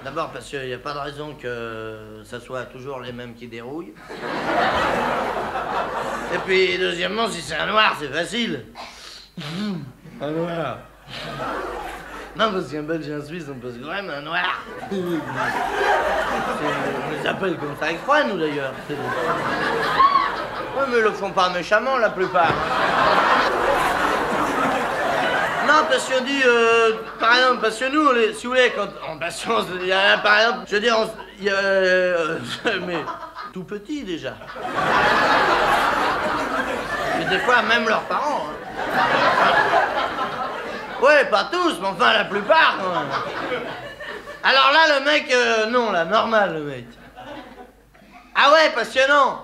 D'abord 0.04 0.32
parce 0.32 0.50
qu'il 0.50 0.66
n'y 0.66 0.74
a 0.74 0.78
pas 0.78 0.94
de 0.94 1.00
raison 1.00 1.36
que 1.42 2.22
ça 2.26 2.40
soit 2.40 2.64
toujours 2.66 3.00
les 3.00 3.14
mêmes 3.14 3.34
qui 3.36 3.48
dérouillent. 3.48 3.94
Et 6.34 6.38
puis 6.46 6.78
deuxièmement, 6.78 7.30
si 7.30 7.42
c'est 7.42 7.56
un 7.56 7.68
noir, 7.68 7.96
c'est 7.98 8.10
facile. 8.10 8.66
un 10.22 10.32
noir. 10.32 10.80
Non, 12.36 12.52
parce 12.52 12.72
qu'un 12.72 12.82
Belge 12.82 13.08
et 13.08 13.14
un 13.14 13.24
Suisse, 13.24 13.46
on 13.50 13.60
peut 13.60 13.72
se 13.72 13.78
même 13.78 14.10
un 14.10 14.22
noir. 14.22 14.66
on 14.92 14.96
les 17.12 17.28
appelle 17.28 17.56
comme 17.58 17.76
ça 17.80 17.92
exprès, 17.92 18.28
nous 18.28 18.38
d'ailleurs. 18.40 18.74
Ouais, 20.76 20.86
mais 20.90 20.98
ils 20.98 21.04
le 21.04 21.12
font 21.12 21.32
pas 21.32 21.50
méchamment, 21.50 21.98
la 21.98 22.10
plupart. 22.10 22.52
Non, 25.74 25.86
parce 25.90 26.08
qu'on 26.08 26.24
dit, 26.24 26.42
euh, 26.46 26.92
par 27.20 27.36
exemple, 27.36 27.62
parce 27.62 27.80
que 27.80 27.86
nous, 27.86 28.34
si 28.36 28.44
vous 28.46 28.52
voulez, 28.52 28.72
quand 28.76 28.90
on 29.10 29.18
patience, 29.18 29.66
il 29.82 29.88
y 29.88 29.92
a 29.92 30.20
par 30.20 30.38
exemple, 30.38 30.60
je 30.70 30.76
veux 30.76 30.82
dire, 30.82 30.96
il 31.40 31.46
y 31.46 31.50
a, 31.50 31.54
euh, 31.54 32.38
mais 32.86 33.04
tout 33.52 33.64
petits 33.64 34.04
déjà. 34.04 34.34
Mais 37.18 37.26
des 37.26 37.40
fois, 37.40 37.64
même 37.64 37.88
leurs 37.90 38.04
parents. 38.04 38.50
hein. 38.50 39.02
Ouais, 41.02 41.26
pas 41.26 41.50
tous, 41.52 41.80
mais 41.82 41.88
enfin 41.88 42.14
la 42.14 42.26
plupart. 42.26 42.78
Alors 44.44 44.72
là, 44.74 45.00
le 45.00 45.06
mec, 45.06 45.26
euh, 45.34 45.66
non, 45.66 45.92
là, 45.92 46.06
normal, 46.06 46.54
le 46.54 46.60
mec. 46.62 46.86
Ah 48.36 48.52
ouais, 48.52 48.72
parce 48.76 48.90
que 48.90 49.10
non. 49.10 49.40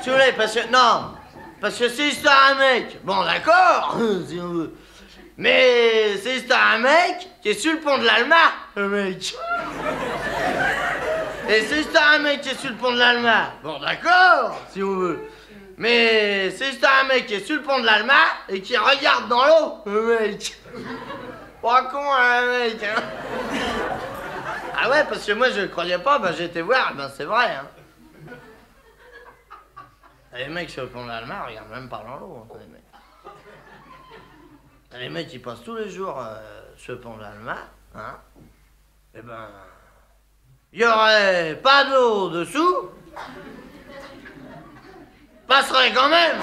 Si 0.00 0.08
vous 0.10 0.16
voulez, 0.16 0.32
parce 0.32 0.52
que. 0.54 0.66
Non. 0.72 1.12
Parce 1.60 1.78
que 1.78 1.88
c'est 1.88 2.08
histoire 2.08 2.50
un 2.50 2.54
mec. 2.56 2.98
Bon, 3.04 3.22
d'accord, 3.22 3.96
si 4.28 4.40
on 4.42 4.48
veut. 4.48 4.74
Mais 5.42 6.18
c'est 6.18 6.52
un 6.52 6.78
mec 6.78 7.28
qui 7.42 7.48
est 7.48 7.54
sur 7.54 7.72
le 7.72 7.80
pont 7.80 7.98
de 7.98 8.04
l'Alma, 8.04 8.36
mec. 8.76 9.34
Et 11.48 11.62
c'est 11.62 11.96
un 11.98 12.18
mec 12.20 12.42
qui 12.42 12.50
est 12.50 12.54
sur 12.60 12.70
le 12.70 12.76
pont 12.76 12.92
de 12.92 12.98
l'Alma. 13.00 13.54
Bon, 13.64 13.80
d'accord, 13.80 14.60
si 14.70 14.80
on 14.84 14.94
veut. 14.94 15.28
Mais 15.78 16.48
c'est 16.52 16.78
un 16.84 17.08
mec 17.08 17.26
qui 17.26 17.34
est 17.34 17.44
sur 17.44 17.56
le 17.56 17.62
pont 17.62 17.80
de 17.80 17.86
l'Alma 17.86 18.14
et 18.48 18.62
qui 18.62 18.76
regarde 18.76 19.26
dans 19.26 19.44
l'eau, 19.44 19.78
le 19.86 20.16
mec. 20.20 20.54
Pas 21.60 21.82
con, 21.90 22.04
hein, 22.16 22.46
mec. 22.46 22.84
hein. 22.84 23.02
Ah 24.80 24.90
ouais, 24.90 25.02
parce 25.08 25.26
que 25.26 25.32
moi 25.32 25.50
je 25.50 25.62
le 25.62 25.68
croyais 25.68 25.98
pas, 25.98 26.20
ben 26.20 26.32
été 26.38 26.62
voir, 26.62 26.94
ben 26.94 27.10
c'est 27.16 27.24
vrai. 27.24 27.46
Hein. 27.46 28.36
Les 30.36 30.46
mecs 30.46 30.70
sur 30.70 30.84
le 30.84 30.88
pont 30.88 31.02
de 31.02 31.08
l'Alma 31.08 31.46
regardent 31.48 31.70
même 31.70 31.88
pas 31.88 32.04
dans 32.06 32.14
l'eau, 32.16 32.46
hein, 32.48 32.58
les 32.60 32.66
mecs. 32.72 32.82
Les 34.98 35.08
mecs 35.08 35.32
ils 35.32 35.40
passent 35.40 35.62
tous 35.64 35.74
les 35.76 35.90
jours 35.90 36.22
le 36.88 36.98
pont 37.00 37.16
de 37.16 37.22
l'Alma, 37.22 37.56
hein. 37.94 38.16
Eh 39.14 39.22
ben. 39.22 39.48
Il 40.72 40.80
y 40.80 40.86
aurait 40.86 41.58
pas 41.62 41.84
d'eau 41.84 42.30
dessous. 42.30 42.90
Passerait 45.46 45.92
quand 45.92 46.08
même. 46.08 46.36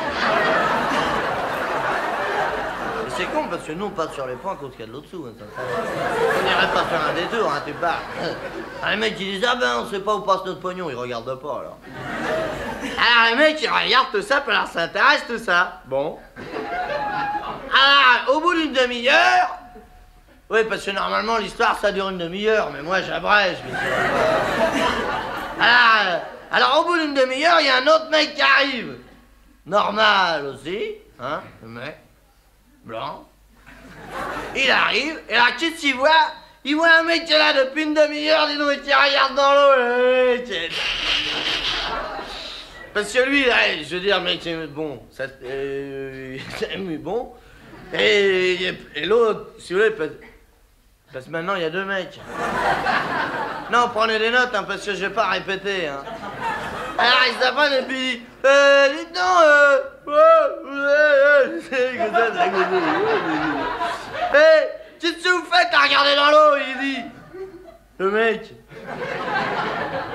C'est 3.18 3.25
con 3.25 3.48
parce 3.50 3.63
que 3.63 3.74
nous 3.74 3.86
on 3.86 3.89
passe 3.89 4.13
sur 4.13 4.25
les 4.27 4.36
ponts 4.36 4.51
à 4.51 4.56
cause 4.56 4.72
qu'il 4.72 4.82
y 4.82 4.84
a 4.84 4.88
de 4.88 4.94
l'eau 4.94 5.01
dessous. 5.01 5.27
hein. 5.27 5.34
On 6.39 6.44
n'irait 6.44 6.74
pas 6.74 6.86
faire 6.86 7.01
un 7.10 7.13
détour, 7.13 7.51
hein, 7.51 7.62
tu 7.65 7.74
pars. 7.74 8.01
Ah, 8.82 8.91
les 8.91 8.98
mecs 8.98 9.20
ils 9.20 9.39
disent 9.39 9.48
ah 9.48 9.56
ben 9.56 9.79
on 9.79 9.89
sait 9.89 10.00
pas 10.00 10.15
où 10.15 10.22
passe 10.22 10.46
notre 10.46 10.62
pognon, 10.62 10.89
ils 10.89 10.96
regardent 10.96 11.39
pas 11.39 11.60
alors. 11.60 11.77
Alors 12.82 13.29
les 13.32 13.36
mecs 13.36 13.62
ils 13.62 13.70
regardent 13.70 14.12
tout 14.12 14.22
ça, 14.22 14.41
puis 14.41 14.51
alors 14.56 14.68
ça 14.68 14.84
intéresse 14.84 15.25
tout 15.27 15.38
ça. 15.39 15.82
Bon. 15.86 16.18
Alors 17.73 18.35
au 18.35 18.41
bout 18.41 18.53
d'une 18.53 18.73
demi-heure, 18.73 19.57
oui 20.49 20.59
parce 20.67 20.83
que 20.83 20.91
normalement 20.91 21.38
l'histoire 21.38 21.77
ça 21.79 21.91
dure 21.91 22.09
une 22.09 22.17
demi-heure, 22.17 22.71
mais 22.71 22.81
moi 22.81 23.01
j'abrège. 23.01 23.57
Alors, 25.59 26.01
euh, 26.01 26.19
alors 26.51 26.79
au 26.79 26.83
bout 26.85 26.97
d'une 26.97 27.13
demi-heure, 27.13 27.59
il 27.59 27.67
y 27.67 27.69
a 27.69 27.77
un 27.77 27.88
autre 27.88 28.09
mec 28.09 28.33
qui 28.35 28.41
arrive. 28.41 28.97
Normal 29.65 30.45
aussi, 30.47 30.95
hein, 31.19 31.41
le 31.61 31.67
mec, 31.67 31.97
blanc. 32.83 33.25
Il 34.55 34.71
arrive, 34.71 35.21
et 35.29 35.35
alors 35.35 35.55
qu'est-ce 35.57 35.79
qu'il 35.79 35.95
voit? 35.95 36.09
Il 36.63 36.75
voit 36.75 36.89
un 36.99 37.03
mec 37.03 37.25
qui 37.25 37.33
est 37.33 37.38
là 37.38 37.53
depuis 37.53 37.83
une 37.83 37.93
demi-heure, 37.93 38.47
dis 38.47 38.57
donc, 38.57 38.71
et 38.71 38.79
qui 38.79 38.93
regarde 38.93 39.35
dans 39.35 39.53
l'eau. 39.53 40.43
Parce 42.93 43.13
que 43.13 43.19
lui, 43.19 43.45
là, 43.45 43.55
je 43.81 43.95
veux 43.95 44.01
dire, 44.01 44.19
mec, 44.21 44.47
bon, 44.73 45.01
ça, 45.11 45.25
euh, 45.43 46.38
bon. 46.99 47.31
Et, 47.93 49.05
l'autre, 49.05 49.51
si 49.58 49.74
vous 49.74 49.79
voulez, 49.79 49.91
parce, 51.12 51.25
que 51.25 51.31
maintenant, 51.31 51.55
il 51.55 51.62
y 51.62 51.65
a 51.65 51.69
deux 51.69 51.86
mecs. 51.86 52.19
Non, 53.72 53.89
prenez 53.93 54.19
des 54.19 54.29
notes, 54.29 54.53
hein, 54.53 54.63
parce 54.67 54.86
que 54.86 54.93
je 54.93 55.05
vais 55.05 55.10
pas 55.10 55.27
répéter, 55.27 55.88
hein. 55.88 56.03
Alors, 56.98 57.19
il 57.27 57.34
s'apprend 57.41 57.65
et 57.65 57.81
puis 57.84 57.98
il 57.98 58.19
dit, 58.19 58.25
euh, 58.46 58.89
dites 58.89 59.13
donc, 59.13 59.24
euh. 59.43 59.77
Eh, 64.34 64.67
qu'est-ce 65.00 65.24
que 65.24 65.29
vous 65.29 65.46
faites 65.46 65.74
à 65.74 65.84
regarder 65.84 66.15
dans 66.15 66.29
l'eau 66.31 66.58
Il 66.58 66.79
dit, 66.81 67.01
le 68.00 68.12
mec, 68.12 68.53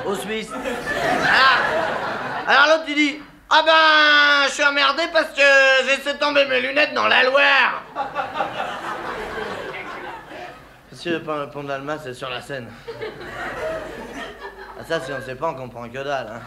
au 0.04 0.14
Suisse. 0.14 0.50
Alors, 0.52 1.58
alors 2.46 2.66
l'autre, 2.68 2.84
il 2.88 2.94
dit, 2.94 3.22
ah 3.50 3.62
ben, 3.64 4.48
je 4.48 4.54
suis 4.54 4.64
emmerdé 4.64 5.02
parce 5.12 5.28
que 5.28 5.42
j'ai 5.84 5.96
laissé 5.96 6.18
tomber 6.18 6.46
mes 6.46 6.60
lunettes 6.60 6.94
dans 6.94 7.06
la 7.06 7.24
Loire. 7.24 7.82
Monsieur 10.90 11.20
le 11.24 11.46
pont, 11.50 11.62
d'Alma, 11.62 11.98
c'est 12.02 12.14
sur 12.14 12.30
la 12.30 12.40
Seine. 12.40 12.68
Ah, 14.78 14.84
ça, 14.88 15.00
si 15.00 15.12
on 15.12 15.20
sait 15.24 15.34
pas, 15.34 15.48
on 15.48 15.54
comprend 15.54 15.88
que 15.88 16.02
dalle. 16.02 16.32
Hein. 16.32 16.40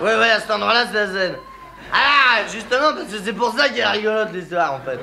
Ouais, 0.00 0.16
ouais, 0.16 0.30
à 0.30 0.40
cet 0.40 0.50
endroit-là, 0.50 0.84
c'est 0.86 1.06
la 1.06 1.06
Seine. 1.06 1.36
Ah, 1.92 2.42
justement, 2.52 2.92
parce 2.94 3.06
que 3.06 3.18
c'est 3.24 3.32
pour 3.32 3.52
ça 3.52 3.68
qu'elle 3.68 3.78
est 3.78 3.86
rigolote, 3.86 4.32
l'histoire, 4.32 4.74
en 4.74 4.80
fait. 4.80 5.00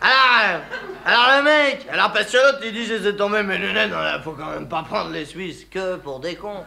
Alors, 0.00 0.40
euh, 0.44 0.58
alors 1.04 1.38
le 1.38 1.42
mec, 1.42 1.86
alors 1.92 2.12
parce 2.12 2.26
que 2.26 2.36
l'autre, 2.36 2.60
il 2.64 2.72
dit, 2.72 2.86
j'ai 2.86 2.98
laissé 2.98 3.16
tomber 3.16 3.42
mes 3.42 3.58
lunettes, 3.58 3.90
là, 3.90 4.20
faut 4.22 4.32
quand 4.32 4.50
même 4.50 4.68
pas 4.68 4.82
prendre 4.82 5.10
les 5.10 5.24
Suisses 5.24 5.66
que 5.70 5.96
pour 5.96 6.20
des 6.20 6.36
cons. 6.36 6.64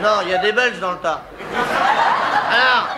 Non, 0.00 0.20
il 0.22 0.30
y 0.30 0.34
a 0.34 0.38
des 0.38 0.52
Belges 0.52 0.78
dans 0.78 0.92
le 0.92 0.98
tas. 0.98 1.22
Alors, 2.50 2.88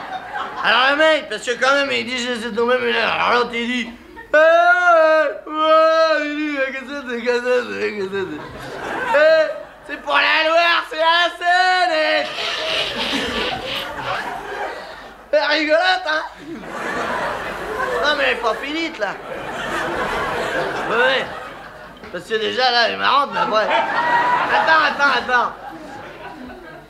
alors 0.64 0.90
le 0.90 0.96
mec, 0.96 1.28
parce 1.28 1.42
que 1.42 1.52
quand 1.52 1.72
même, 1.74 1.90
il 1.92 2.04
dit, 2.04 2.26
laissé 2.26 2.52
tomber 2.52 2.78
mes 2.78 2.86
lunettes, 2.86 3.04
alors 3.04 3.32
l'autre, 3.34 3.50
il 3.54 3.66
dit, 3.66 3.90
eh, 4.34 5.50
ouais, 5.50 6.26
il 6.26 6.36
dit, 6.36 6.58
mais 6.58 6.72
qu'est-ce 6.72 6.84
que 6.84 7.00
c'est, 7.08 7.20
c'est, 7.80 8.08
c'est 8.10 8.26
Eh, 9.14 9.46
c'est 9.86 10.00
pour 10.02 10.14
la 10.14 10.48
Loire, 10.48 10.84
c'est 10.90 10.96
la 10.96 11.28
Seine. 11.38 12.26
C'est 15.30 15.44
rigolote, 15.46 16.06
hein 16.06 16.22
Non, 18.02 18.14
mais 18.16 18.24
elle 18.24 18.32
est 18.32 18.40
pas 18.40 18.54
finite, 18.54 18.98
là 18.98 19.14
ouais. 20.90 21.24
Parce 22.10 22.24
que 22.24 22.34
déjà, 22.34 22.70
là, 22.70 22.88
elle 22.88 22.94
est 22.94 22.96
marrante, 22.96 23.30
mais 23.32 23.40
après... 23.40 23.66
Attends, 23.66 24.82
attends, 24.86 25.12
attends 25.18 25.52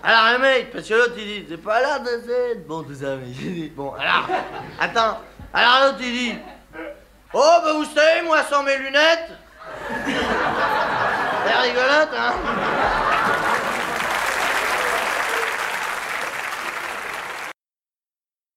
alors 0.02 0.38
mec, 0.38 0.70
parce 0.72 0.88
que 0.88 0.94
l'autre 0.94 1.14
il 1.18 1.24
dit, 1.24 1.46
c'est 1.48 1.62
pas 1.62 1.80
là 1.80 1.98
de 1.98 2.06
Seine. 2.06 2.62
Bon, 2.66 2.82
tout 2.82 2.94
ça, 2.94 3.16
mais 3.16 3.32
j'ai 3.32 3.50
dit, 3.50 3.72
bon, 3.74 3.92
alors, 3.94 4.28
attends. 4.78 5.18
Alors 5.52 5.86
l'autre 5.86 5.98
il 6.00 6.12
dit, 6.12 6.38
oh, 7.32 7.58
bah 7.64 7.72
vous 7.74 7.84
savez, 7.84 8.22
moi 8.22 8.42
sans 8.44 8.62
mes 8.62 8.76
lunettes. 8.78 9.30
C'est 11.46 11.54
rigolote, 11.54 12.14
hein 12.16 12.32